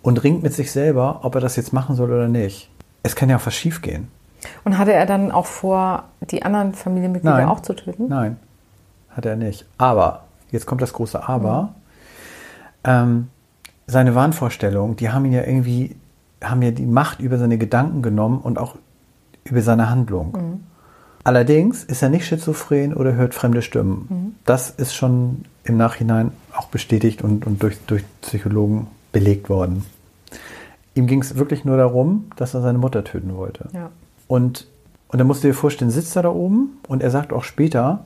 und 0.02 0.24
ringt 0.24 0.42
mit 0.42 0.54
sich 0.54 0.72
selber, 0.72 1.20
ob 1.22 1.36
er 1.36 1.40
das 1.40 1.54
jetzt 1.54 1.72
machen 1.72 1.94
soll 1.94 2.10
oder 2.10 2.26
nicht. 2.26 2.68
Es 3.04 3.14
kann 3.14 3.30
ja 3.30 3.36
auch 3.36 3.46
was 3.46 3.54
schief 3.54 3.80
gehen. 3.80 4.08
Und 4.64 4.76
hatte 4.76 4.92
er 4.92 5.06
dann 5.06 5.30
auch 5.30 5.46
vor, 5.46 6.06
die 6.32 6.42
anderen 6.42 6.74
Familienmitglieder 6.74 7.36
Nein. 7.36 7.48
auch 7.48 7.60
zu 7.60 7.74
töten? 7.74 8.08
Nein. 8.08 8.38
Hat 9.16 9.26
er 9.26 9.36
nicht. 9.36 9.66
Aber, 9.78 10.24
jetzt 10.50 10.66
kommt 10.66 10.82
das 10.82 10.92
große 10.92 11.28
Aber. 11.28 11.62
Mhm. 11.62 11.68
Ähm, 12.84 13.28
seine 13.86 14.14
Wahnvorstellungen, 14.14 14.96
die 14.96 15.10
haben 15.10 15.24
ihn 15.24 15.32
ja 15.32 15.44
irgendwie 15.44 15.96
haben 16.42 16.62
ja 16.62 16.70
die 16.70 16.86
Macht 16.86 17.20
über 17.20 17.38
seine 17.38 17.58
Gedanken 17.58 18.02
genommen 18.02 18.40
und 18.40 18.58
auch 18.58 18.76
über 19.44 19.62
seine 19.62 19.90
Handlung. 19.90 20.60
Allerdings 21.24 21.84
ist 21.84 22.02
er 22.02 22.08
nicht 22.08 22.26
schizophren 22.26 22.94
oder 22.94 23.14
hört 23.14 23.34
fremde 23.34 23.62
Stimmen. 23.62 24.36
Das 24.44 24.70
ist 24.70 24.94
schon 24.94 25.44
im 25.64 25.76
Nachhinein 25.76 26.32
auch 26.52 26.66
bestätigt 26.66 27.22
und, 27.22 27.46
und 27.46 27.62
durch, 27.62 27.78
durch 27.86 28.04
Psychologen 28.22 28.88
belegt 29.12 29.48
worden. 29.48 29.84
Ihm 30.94 31.06
ging 31.06 31.22
es 31.22 31.36
wirklich 31.36 31.64
nur 31.64 31.76
darum, 31.76 32.30
dass 32.36 32.54
er 32.54 32.60
seine 32.60 32.78
Mutter 32.78 33.04
töten 33.04 33.36
wollte. 33.36 33.68
Ja. 33.72 33.90
Und, 34.26 34.66
und 35.08 35.18
dann 35.18 35.26
musst 35.26 35.44
du 35.44 35.48
dir 35.48 35.54
vorstellen, 35.54 35.90
sitzt 35.90 36.16
er 36.16 36.22
da 36.22 36.30
oben 36.30 36.78
und 36.88 37.02
er 37.02 37.10
sagt 37.10 37.32
auch 37.32 37.44
später, 37.44 38.04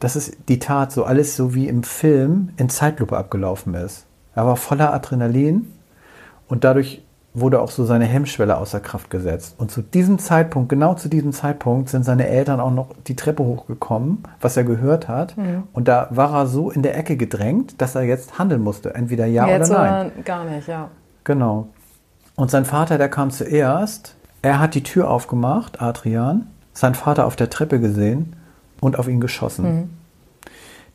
dass 0.00 0.16
es 0.16 0.32
die 0.48 0.58
Tat 0.58 0.92
so 0.92 1.04
alles 1.04 1.36
so 1.36 1.54
wie 1.54 1.68
im 1.68 1.82
Film 1.82 2.50
in 2.56 2.68
Zeitlupe 2.68 3.16
abgelaufen 3.16 3.74
ist. 3.74 4.06
Er 4.34 4.46
war 4.46 4.56
voller 4.56 4.92
Adrenalin 4.92 5.72
und 6.48 6.64
dadurch 6.64 7.02
wurde 7.32 7.60
auch 7.60 7.70
so 7.70 7.84
seine 7.84 8.06
Hemmschwelle 8.06 8.56
außer 8.56 8.80
Kraft 8.80 9.10
gesetzt. 9.10 9.56
Und 9.58 9.70
zu 9.70 9.82
diesem 9.82 10.18
Zeitpunkt, 10.18 10.70
genau 10.70 10.94
zu 10.94 11.08
diesem 11.08 11.32
Zeitpunkt, 11.32 11.90
sind 11.90 12.02
seine 12.02 12.26
Eltern 12.28 12.60
auch 12.60 12.70
noch 12.70 12.88
die 13.06 13.14
Treppe 13.14 13.44
hochgekommen, 13.44 14.22
was 14.40 14.56
er 14.56 14.64
gehört 14.64 15.06
hat. 15.06 15.36
Mhm. 15.36 15.64
Und 15.74 15.86
da 15.86 16.08
war 16.10 16.32
er 16.32 16.46
so 16.46 16.70
in 16.70 16.82
der 16.82 16.96
Ecke 16.96 17.16
gedrängt, 17.18 17.80
dass 17.80 17.94
er 17.94 18.02
jetzt 18.02 18.38
handeln 18.38 18.62
musste. 18.62 18.94
Entweder 18.94 19.26
ja 19.26 19.46
Jetzt 19.46 19.70
oder 19.70 19.82
nein. 19.82 20.12
oder 20.14 20.22
gar 20.22 20.44
nicht, 20.44 20.66
ja. 20.66 20.88
Genau. 21.24 21.68
Und 22.36 22.50
sein 22.50 22.64
Vater, 22.64 22.96
der 22.96 23.10
kam 23.10 23.30
zuerst. 23.30 24.16
Er 24.40 24.58
hat 24.58 24.74
die 24.74 24.82
Tür 24.82 25.10
aufgemacht, 25.10 25.82
Adrian, 25.82 26.46
sein 26.72 26.94
Vater 26.94 27.26
auf 27.26 27.36
der 27.36 27.50
Treppe 27.50 27.80
gesehen 27.80 28.35
und 28.80 28.98
auf 28.98 29.08
ihn 29.08 29.20
geschossen. 29.20 29.64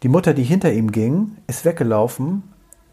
Die 0.04 0.10
Mutter, 0.10 0.34
die 0.34 0.44
hinter 0.44 0.72
ihm 0.72 0.92
ging, 0.92 1.38
ist 1.48 1.66
weggelaufen. 1.66 2.44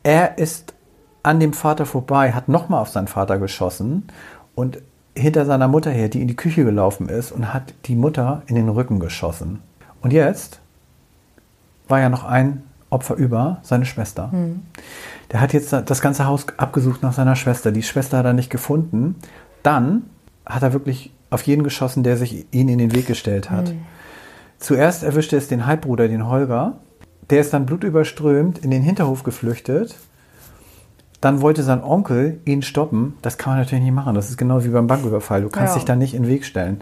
Er 0.03 0.39
ist 0.39 0.75
an 1.23 1.41
dem 1.41 1.53
Vater 1.53 1.87
vorbei, 1.87 2.33
hat 2.33 2.49
nochmal 2.49 2.81
auf 2.81 2.89
seinen 2.89 3.09
Vater 3.09 3.39
geschossen 3.39 4.05
und 4.55 4.79
hinter 5.17 5.45
seiner 5.47 5.69
Mutter 5.69 5.91
her, 5.91 6.09
die 6.09 6.21
in 6.23 6.29
die 6.29 6.37
Küche 6.37 6.65
gelaufen 6.65 7.09
ist 7.09 7.33
und 7.33 7.53
hat 7.53 7.75
die 7.87 7.97
Mutter 7.97 8.43
in 8.47 8.55
den 8.55 8.69
Rücken 8.69 9.01
geschossen. 9.01 9.61
Und 10.01 10.13
jetzt 10.13 10.61
war 11.89 12.01
ja 12.01 12.09
noch 12.09 12.25
ein 12.25 12.63
Opfer 12.91 13.17
über, 13.17 13.59
seine 13.63 13.85
Schwester. 13.85 14.31
Der 15.33 15.41
hat 15.41 15.53
jetzt 15.53 15.73
das 15.73 16.01
ganze 16.01 16.27
Haus 16.27 16.47
abgesucht 16.57 17.03
nach 17.03 17.13
seiner 17.13 17.37
Schwester. 17.37 17.73
Die 17.73 17.83
Schwester 17.83 18.19
hat 18.19 18.25
er 18.25 18.33
nicht 18.33 18.51
gefunden. 18.51 19.17
Dann 19.63 20.05
hat 20.47 20.63
er 20.63 20.73
wirklich 20.73 21.13
auf 21.31 21.43
jeden 21.43 21.65
geschossen, 21.65 22.03
der 22.03 22.17
sich 22.17 22.47
ihn 22.53 22.69
in 22.69 22.79
den 22.79 22.95
Weg 22.95 23.07
gestellt 23.07 23.51
hat. 23.51 23.73
Zuerst 24.59 25.03
erwischte 25.03 25.37
es 25.37 25.49
den 25.49 25.67
Halbbruder, 25.67 26.09
den 26.09 26.29
Holger. 26.29 26.79
Der 27.31 27.41
ist 27.41 27.53
dann 27.53 27.67
blutüberströmt 27.67 28.59
in 28.59 28.71
den 28.71 28.83
Hinterhof 28.83 29.23
geflüchtet. 29.23 29.95
Dann 31.21 31.41
wollte 31.43 31.63
sein 31.63 31.83
Onkel 31.83 32.41
ihn 32.45 32.63
stoppen. 32.63 33.15
Das 33.23 33.39
kann 33.39 33.53
man 33.53 33.61
natürlich 33.61 33.85
nicht 33.85 33.95
machen. 33.95 34.15
Das 34.15 34.31
ist 34.31 34.37
genau 34.37 34.65
wie 34.65 34.69
beim 34.69 34.87
Banküberfall. 34.87 35.43
Du 35.43 35.49
kannst 35.49 35.75
Ja. 35.75 35.79
dich 35.79 35.85
da 35.85 35.97
nicht 35.97 36.15
in 36.15 36.23
den 36.25 36.29
Weg 36.29 36.45
stellen. 36.45 36.81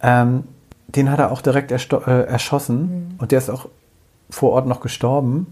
Ähm, 0.00 0.44
den 0.88 1.10
hat 1.10 1.18
er 1.18 1.32
auch 1.32 1.42
direkt 1.42 1.72
äh, 1.72 1.76
erschossen. 2.24 3.14
Und 3.18 3.32
der 3.32 3.38
ist 3.38 3.50
auch 3.50 3.68
vor 4.30 4.52
Ort 4.52 4.66
noch 4.66 4.80
gestorben. 4.80 5.46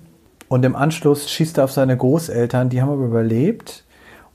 Und 0.48 0.64
im 0.64 0.76
Anschluss 0.76 1.30
schießt 1.30 1.58
er 1.58 1.64
auf 1.64 1.72
seine 1.72 1.96
Großeltern. 1.96 2.68
Die 2.68 2.80
haben 2.80 2.90
aber 2.90 3.04
überlebt. 3.04 3.84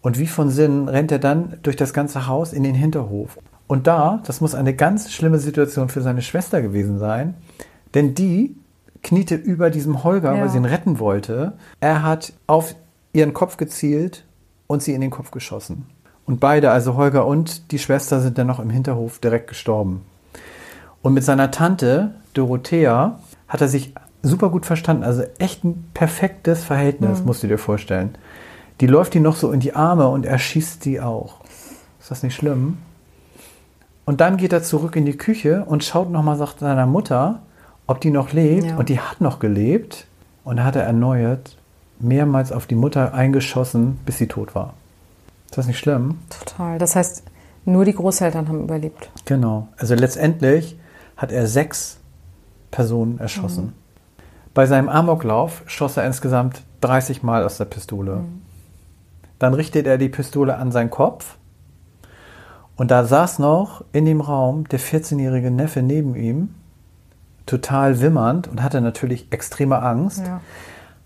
Und 0.01 0.19
wie 0.19 0.27
von 0.27 0.49
Sinn 0.49 0.87
rennt 0.89 1.11
er 1.11 1.19
dann 1.19 1.57
durch 1.63 1.75
das 1.75 1.93
ganze 1.93 2.27
Haus 2.27 2.53
in 2.53 2.63
den 2.63 2.75
Hinterhof. 2.75 3.37
Und 3.67 3.88
da, 3.88 4.21
das 4.25 4.39
muss 4.41 4.56
eine 4.56 4.73
ganz 4.73 5.12
schlimme 5.12 5.39
Situation 5.39 5.89
für 5.89 6.01
seine 6.01 6.21
Schwester 6.21 6.62
gewesen 6.62 6.99
sein, 6.99 7.36
denn 7.93 8.15
die 8.15 8.56
kniete 9.03 9.36
über 9.36 9.69
diesem 9.69 10.03
Holger, 10.03 10.34
Ja. 10.36 10.41
weil 10.41 10.49
sie 10.49 10.58
ihn 10.58 10.65
retten 10.65 10.99
wollte. 10.99 11.53
Er 11.80 12.03
hat 12.03 12.34
auf 12.47 12.75
ihren 13.13 13.34
Kopf 13.34 13.58
gezielt 13.58 14.25
und 14.67 14.82
sie 14.84 14.93
in 14.93 15.01
den 15.01 15.12
Kopf 15.12 15.32
geschossen. 15.32 15.86
Und 16.25 16.39
beide, 16.39 16.71
also 16.71 16.95
Holger 16.95 17.25
und 17.25 17.71
die 17.71 17.80
Schwester, 17.80 18.19
sind 18.19 18.38
dann 18.38 18.47
noch 18.47 18.60
im 18.60 18.69
Hinterhof 18.69 19.19
direkt 19.19 19.47
gestorben. 19.47 20.01
Und 21.01 21.13
mit 21.13 21.23
seiner 21.23 21.51
Tante, 21.51 22.15
Dorothea, 22.34 23.19
hat 23.47 23.62
er 23.62 23.67
sich 23.69 23.93
super 24.23 24.49
gut 24.49 24.65
verstanden. 24.65 25.03
Also 25.03 25.23
echt 25.38 25.63
ein 25.63 25.89
perfektes 25.93 26.63
Verhältnis, 26.63 27.23
musst 27.23 27.43
du 27.43 27.47
dir 27.47 27.58
vorstellen. 27.58 28.15
Die 28.82 28.88
läuft 28.88 29.15
ihm 29.15 29.23
noch 29.23 29.36
so 29.38 29.51
in 29.51 29.60
die 29.62 29.73
Arme 29.73 30.08
und 30.10 30.25
er 30.25 30.38
schießt 30.38 30.84
sie 30.84 30.99
auch. 30.99 31.39
Ist 31.99 32.12
das 32.12 32.23
nicht 32.23 32.36
schlimm? 32.36 32.77
Und 34.08 34.22
dann 34.22 34.38
geht 34.38 34.54
er 34.54 34.63
zurück 34.63 34.96
in 34.96 35.06
die 35.06 35.17
Küche 35.17 35.65
und 35.65 35.84
schaut 35.84 36.10
nochmal, 36.10 36.38
sagt 36.38 36.60
seiner 36.60 36.86
Mutter, 36.86 37.41
ob 37.88 38.00
die 38.00 38.10
noch 38.10 38.32
lebt. 38.32 38.67
Ja. 38.67 38.78
Und 38.78 38.88
die 38.88 39.02
hat 39.02 39.20
noch 39.20 39.39
gelebt. 39.39 40.08
Und 40.46 40.56
da 40.56 40.63
hat 40.63 40.78
er 40.78 40.84
erneuert 40.84 41.58
mehrmals 42.00 42.54
auf 42.54 42.67
die 42.67 42.76
Mutter 42.76 43.13
eingeschossen, 43.13 44.00
bis 44.06 44.17
sie 44.17 44.28
tot 44.28 44.56
war. 44.56 44.76
Ist 45.48 45.58
das 45.58 45.67
nicht 45.67 45.80
schlimm? 45.80 46.20
Total. 46.30 46.78
Das 46.78 46.96
heißt, 46.96 47.24
nur 47.65 47.84
die 47.84 47.93
Großeltern 47.93 48.48
haben 48.48 48.63
überlebt. 48.63 49.10
Genau. 49.26 49.67
Also 49.76 49.93
letztendlich 49.93 50.80
hat 51.17 51.34
er 51.34 51.46
sechs 51.46 51.98
Personen 52.72 53.20
erschossen. 53.20 53.74
Bei 54.54 54.67
seinem 54.67 54.88
Amoklauf 54.88 55.63
schoss 55.65 55.98
er 55.98 56.06
insgesamt 56.06 56.63
30 56.80 57.24
Mal 57.24 57.43
aus 57.43 57.58
der 57.58 57.65
Pistole. 57.65 58.22
Dann 59.38 59.54
richtet 59.54 59.86
er 59.86 59.98
die 59.98 60.08
Pistole 60.08 60.56
an 60.56 60.72
seinen 60.72 60.91
Kopf. 60.91 61.36
Und 62.77 62.91
da 62.91 63.03
saß 63.05 63.39
noch 63.39 63.83
in 63.91 64.05
dem 64.05 64.21
Raum 64.21 64.67
der 64.69 64.79
14-jährige 64.79 65.51
Neffe 65.51 65.81
neben 65.81 66.15
ihm, 66.15 66.55
total 67.45 68.01
wimmernd 68.01 68.47
und 68.47 68.61
hatte 68.61 68.81
natürlich 68.81 69.31
extreme 69.31 69.81
Angst, 69.81 70.25
Ja. 70.25 70.41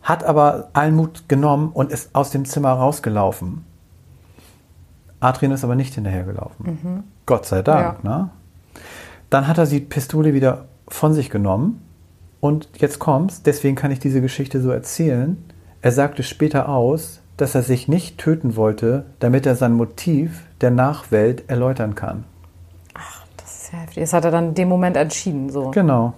hat 0.01 0.23
aber 0.23 0.69
allen 0.73 0.95
Mut 0.95 1.29
genommen 1.29 1.69
und 1.73 1.91
ist 1.91 2.13
aus 2.13 2.31
dem 2.31 2.45
Zimmer 2.45 2.71
rausgelaufen. 2.71 3.63
Adrian 5.19 5.51
ist 5.51 5.63
aber 5.63 5.75
nicht 5.75 5.93
hinterhergelaufen. 5.93 7.03
Gott 7.25 7.45
sei 7.45 7.61
Dank. 7.61 8.03
Ne? 8.03 8.29
Dann 9.29 9.47
hat 9.47 9.57
er 9.59 9.67
die 9.67 9.79
Pistole 9.79 10.33
wieder 10.33 10.65
von 10.87 11.13
sich 11.13 11.29
genommen. 11.29 11.81
Und 12.39 12.69
jetzt 12.77 12.97
kommt's, 12.97 13.43
deswegen 13.43 13.75
kann 13.75 13.91
ich 13.91 13.99
diese 13.99 14.19
Geschichte 14.19 14.59
so 14.61 14.71
erzählen. 14.71 15.37
Er 15.81 15.91
sagte 15.91 16.23
später 16.23 16.67
aus, 16.69 17.20
dass 17.41 17.55
er 17.55 17.63
sich 17.63 17.87
nicht 17.87 18.19
töten 18.19 18.55
wollte, 18.55 19.05
damit 19.19 19.47
er 19.47 19.55
sein 19.55 19.73
Motiv 19.73 20.43
der 20.61 20.69
Nachwelt 20.69 21.49
erläutern 21.49 21.95
kann. 21.95 22.23
Das 23.35 23.63
ist 23.63 23.73
ja 23.73 23.79
heftig. 23.79 24.03
Das 24.03 24.13
hat 24.13 24.25
er 24.25 24.31
dann 24.31 24.49
in 24.49 24.53
dem 24.53 24.69
Moment 24.69 24.95
entschieden. 24.95 25.49
So. 25.49 25.71
Genau. 25.71 26.13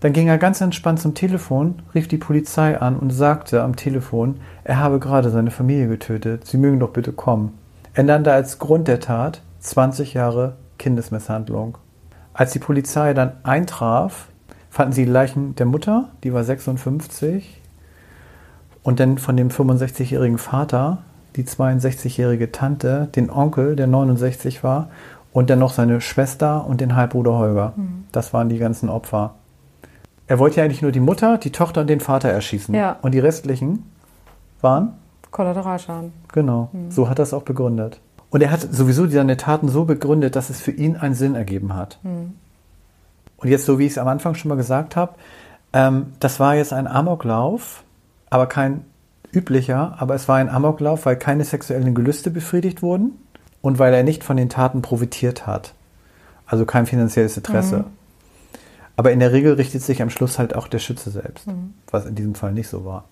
Dann 0.00 0.12
ging 0.12 0.28
er 0.28 0.36
ganz 0.36 0.60
entspannt 0.60 1.00
zum 1.00 1.14
Telefon, 1.14 1.82
rief 1.94 2.06
die 2.06 2.18
Polizei 2.18 2.78
an 2.78 2.98
und 2.98 3.10
sagte 3.10 3.62
am 3.62 3.76
Telefon, 3.76 4.40
er 4.62 4.78
habe 4.78 5.00
gerade 5.00 5.30
seine 5.30 5.50
Familie 5.50 5.88
getötet, 5.88 6.46
sie 6.46 6.58
mögen 6.58 6.78
doch 6.78 6.90
bitte 6.90 7.12
kommen. 7.12 7.58
Er 7.94 8.04
nannte 8.04 8.32
als 8.32 8.58
Grund 8.58 8.86
der 8.86 9.00
Tat 9.00 9.40
20 9.60 10.14
Jahre 10.14 10.56
Kindesmisshandlung. 10.78 11.78
Als 12.34 12.52
die 12.52 12.60
Polizei 12.60 13.14
dann 13.14 13.32
eintraf, 13.42 14.28
fanden 14.70 14.92
sie 14.92 15.06
die 15.06 15.10
Leichen 15.10 15.56
der 15.56 15.66
Mutter, 15.66 16.10
die 16.22 16.32
war 16.32 16.44
56, 16.44 17.57
und 18.88 19.00
dann 19.00 19.18
von 19.18 19.36
dem 19.36 19.50
65-jährigen 19.50 20.38
Vater, 20.38 21.02
die 21.36 21.44
62-jährige 21.44 22.52
Tante, 22.52 23.10
den 23.14 23.28
Onkel, 23.28 23.76
der 23.76 23.86
69 23.86 24.64
war, 24.64 24.88
und 25.34 25.50
dann 25.50 25.58
noch 25.58 25.74
seine 25.74 26.00
Schwester 26.00 26.64
und 26.66 26.80
den 26.80 26.96
Halbbruder 26.96 27.32
Holger. 27.32 27.74
Das 28.12 28.32
waren 28.32 28.48
die 28.48 28.56
ganzen 28.56 28.88
Opfer. 28.88 29.34
Er 30.26 30.38
wollte 30.38 30.56
ja 30.56 30.64
eigentlich 30.64 30.80
nur 30.80 30.90
die 30.90 31.00
Mutter, 31.00 31.36
die 31.36 31.52
Tochter 31.52 31.82
und 31.82 31.88
den 31.88 32.00
Vater 32.00 32.30
erschießen. 32.30 32.74
Ja. 32.74 32.96
Und 33.02 33.12
die 33.12 33.18
restlichen 33.18 33.84
waren 34.62 34.94
Kollateralschaden. 35.32 36.14
Genau, 36.32 36.70
so 36.88 37.10
hat 37.10 37.18
er 37.18 37.24
es 37.24 37.34
auch 37.34 37.42
begründet. 37.42 38.00
Und 38.30 38.42
er 38.42 38.50
hat 38.50 38.62
sowieso 38.72 39.06
seine 39.06 39.36
Taten 39.36 39.68
so 39.68 39.84
begründet, 39.84 40.34
dass 40.34 40.48
es 40.48 40.62
für 40.62 40.72
ihn 40.72 40.96
einen 40.96 41.14
Sinn 41.14 41.34
ergeben 41.34 41.76
hat. 41.76 41.98
Und 43.36 43.48
jetzt, 43.50 43.66
so 43.66 43.78
wie 43.78 43.84
ich 43.84 43.92
es 43.92 43.98
am 43.98 44.08
Anfang 44.08 44.34
schon 44.34 44.48
mal 44.48 44.54
gesagt 44.54 44.96
habe, 44.96 45.12
ähm, 45.74 46.14
das 46.20 46.40
war 46.40 46.54
jetzt 46.54 46.72
ein 46.72 46.86
Amoklauf, 46.86 47.84
aber 48.30 48.46
kein 48.46 48.84
üblicher, 49.32 49.96
aber 49.98 50.14
es 50.14 50.28
war 50.28 50.36
ein 50.36 50.48
Amoklauf, 50.48 51.06
weil 51.06 51.16
keine 51.16 51.44
sexuellen 51.44 51.94
Gelüste 51.94 52.30
befriedigt 52.30 52.82
wurden 52.82 53.12
und 53.60 53.78
weil 53.78 53.92
er 53.92 54.02
nicht 54.02 54.24
von 54.24 54.36
den 54.36 54.48
Taten 54.48 54.82
profitiert 54.82 55.46
hat. 55.46 55.74
Also 56.46 56.64
kein 56.64 56.86
finanzielles 56.86 57.36
Interesse. 57.36 57.84
Aber 58.96 59.12
in 59.12 59.20
der 59.20 59.32
Regel 59.32 59.54
richtet 59.54 59.82
sich 59.82 60.02
am 60.02 60.10
Schluss 60.10 60.38
halt 60.38 60.56
auch 60.56 60.66
der 60.66 60.78
Schütze 60.78 61.10
selbst, 61.10 61.46
was 61.90 62.06
in 62.06 62.14
diesem 62.14 62.34
Fall 62.34 62.52
nicht 62.52 62.68
so 62.68 62.84
war. 62.84 63.04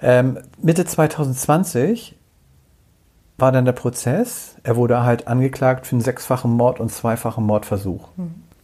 Ähm, 0.00 0.38
Mitte 0.62 0.84
2020 0.84 2.16
war 3.36 3.52
dann 3.52 3.64
der 3.64 3.72
Prozess. 3.72 4.56
Er 4.62 4.76
wurde 4.76 5.02
halt 5.02 5.28
angeklagt 5.28 5.86
für 5.86 5.96
einen 5.96 6.02
sechsfachen 6.02 6.50
Mord 6.52 6.80
und 6.80 6.90
zweifachen 6.90 7.44
Mordversuch. 7.44 8.08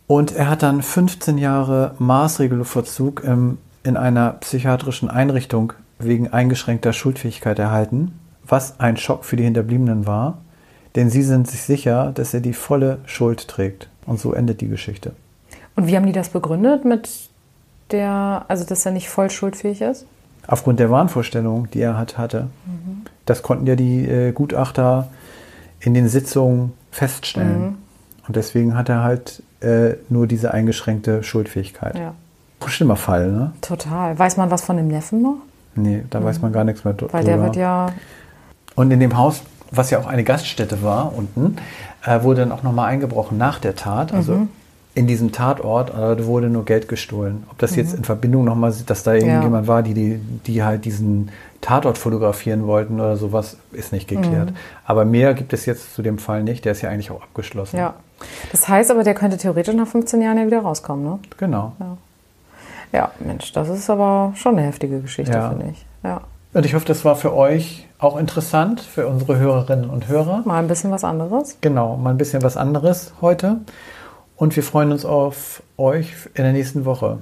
Und 0.07 0.33
er 0.33 0.49
hat 0.49 0.63
dann 0.63 0.83
15 0.83 1.39
Jahre 1.39 1.95
Maßregelvollzug 1.99 3.25
im, 3.25 3.59
in 3.87 3.97
einer 3.97 4.33
psychiatrischen 4.33 5.09
Einrichtung 5.09 5.73
wegen 5.99 6.33
eingeschränkter 6.33 6.93
Schuldfähigkeit 6.93 7.59
erhalten, 7.59 8.19
was 8.45 8.81
ein 8.81 8.97
Schock 8.97 9.25
für 9.25 9.37
die 9.37 9.45
Hinterbliebenen 9.45 10.07
war, 10.07 10.39
denn 10.97 11.09
sie 11.09 11.23
sind 11.23 11.49
sich 11.49 11.63
sicher, 11.63 12.13
dass 12.13 12.35
er 12.35 12.41
die 12.41 12.53
volle 12.53 12.99
Schuld 13.07 13.49
trägt. 13.49 13.89
Und 14.05 14.21
so 14.21 14.33
endet 14.33 14.61
die 14.61 14.69
Geschichte. 14.69 15.13
Und 15.75 15.87
wie 15.87 15.97
haben 15.97 16.07
die 16.07 16.13
das 16.13 16.29
begründet 16.29 16.85
mit 16.85 17.09
der, 17.91 18.45
also 18.49 18.65
dass 18.65 18.87
er 18.87 18.93
nicht 18.93 19.09
voll 19.09 19.31
schuldfähig 19.31 19.81
ist? 19.81 20.07
Aufgrund 20.47 20.81
der 20.81 20.91
Wahnvorstellung, 20.91 21.69
die 21.71 21.81
er 21.81 21.99
hat, 21.99 22.19
hatte. 22.19 22.49
Das 23.25 23.43
konnten 23.43 23.67
ja 23.67 23.75
die 23.75 24.07
äh, 24.07 24.33
Gutachter 24.33 25.09
in 25.81 25.93
den 25.93 26.09
Sitzungen 26.09 26.73
feststellen. 26.93 27.61
Mhm. 27.61 27.79
Und 28.29 28.37
deswegen 28.37 28.77
hat 28.77 28.89
er 28.89 29.03
halt 29.03 29.43
äh, 29.61 29.95
nur 30.09 30.27
diese 30.27 30.55
eingeschränkte 30.55 31.23
Schuldfähigkeit. 31.23 31.99
Ja. 31.99 32.15
Schlimmer 32.67 32.97
Fall, 32.97 33.31
ne? 33.31 33.53
Total. 33.61 34.19
Weiß 34.19 34.37
man 34.37 34.51
was 34.51 34.63
von 34.63 34.77
dem 34.77 34.89
Neffen 34.89 35.23
noch? 35.23 35.37
Nee, 35.77 36.05
da 36.11 36.23
weiß 36.25 36.41
man 36.43 36.53
gar 36.53 36.65
nichts 36.65 36.85
mehr 36.85 36.95
drüber. 36.95 37.11
Mhm. 37.13 37.19
Weil 37.19 37.25
der 37.25 37.43
wird 37.43 37.57
ja. 37.57 37.87
Und 38.75 38.91
in 38.91 38.99
dem 39.01 39.17
Haus, 39.17 39.43
was 39.71 39.91
ja 39.91 39.99
auch 39.99 40.07
eine 40.07 40.25
Gaststätte 40.25 40.83
war 40.83 41.13
unten, 41.17 41.57
äh, 42.05 42.23
wurde 42.23 42.41
dann 42.41 42.53
auch 42.53 42.63
nochmal 42.63 42.89
eingebrochen 42.89 43.39
nach 43.39 43.59
der 43.59 43.77
Tat. 43.77 44.13
Also 44.13 44.33
Mhm. 44.33 44.49
in 44.95 45.07
diesem 45.07 45.33
Tatort 45.33 45.91
äh, 45.95 46.27
wurde 46.27 46.49
nur 46.49 46.65
Geld 46.65 46.89
gestohlen. 46.89 47.45
Ob 47.51 47.59
das 47.59 47.77
jetzt 47.77 47.95
in 47.95 48.05
Verbindung 48.05 48.45
nochmal, 48.45 48.75
dass 48.87 49.03
da 49.03 49.13
Mhm. 49.13 49.19
Ja. 49.19 49.25
irgendjemand 49.27 49.67
war, 49.69 49.83
die, 49.83 49.95
die, 49.95 50.17
die 50.47 50.63
halt 50.65 50.85
diesen 50.85 51.31
Tatort 51.61 51.99
fotografieren 51.99 52.67
wollten 52.67 52.95
oder 53.01 53.17
sowas, 53.17 53.57
ist 53.73 53.93
nicht 53.93 54.09
geklärt. 54.09 54.51
Mhm. 54.51 54.57
Aber 54.87 55.05
mehr 55.05 55.35
gibt 55.35 55.53
es 55.53 55.67
jetzt 55.67 55.95
zu 55.95 56.03
dem 56.03 56.19
Fall 56.19 56.43
nicht. 56.43 56.65
Der 56.65 56.73
ist 56.73 56.83
ja 56.83 56.91
eigentlich 56.91 57.11
auch 57.11 57.23
abgeschlossen. 57.23 57.77
Ja. 57.77 57.95
Das 58.51 58.67
heißt 58.69 58.91
aber, 58.91 59.05
der 59.05 59.15
könnte 59.15 59.37
theoretisch 59.37 59.75
nach 59.75 59.87
15 59.87 60.21
Jahren 60.23 60.39
ja 60.39 60.47
wieder 60.47 60.61
rauskommen, 60.61 61.05
ne? 61.05 61.19
Genau. 61.37 61.73
Ja, 62.93 63.11
Mensch, 63.21 63.53
das 63.53 63.69
ist 63.69 63.91
aber 63.91 64.33
schon 64.37 64.57
eine 64.59 64.67
heftige 64.67 65.01
Geschichte, 65.01 65.33
Ja. 65.33 65.49
finde 65.51 65.67
ich. 65.73 65.87
Ja. 66.03 66.21
Und 66.55 66.65
ich 66.65 66.75
hoffe, 66.75 66.87
das 66.87 67.05
war 67.05 67.17
für 67.17 67.35
euch 67.35 67.87
auch 67.99 68.17
interessant, 68.17 68.81
für 68.81 69.07
unsere 69.07 69.37
Hörerinnen 69.39 69.91
und 69.91 70.09
Hörer. 70.09 70.43
Mal 70.45 70.59
ein 70.59 70.69
bisschen 70.69 70.91
was 70.91 71.05
anderes. 71.05 71.59
Genau, 71.61 71.97
mal 71.97 72.11
ein 72.11 72.17
bisschen 72.17 72.43
was 72.43 72.57
anderes 72.57 73.13
heute. 73.21 73.59
Und 74.37 74.55
wir 74.57 74.63
freuen 74.63 74.93
uns 74.93 75.05
auf 75.05 75.63
euch 75.77 76.13
in 76.35 76.45
der 76.45 76.53
nächsten 76.53 76.85
Woche. 76.85 77.19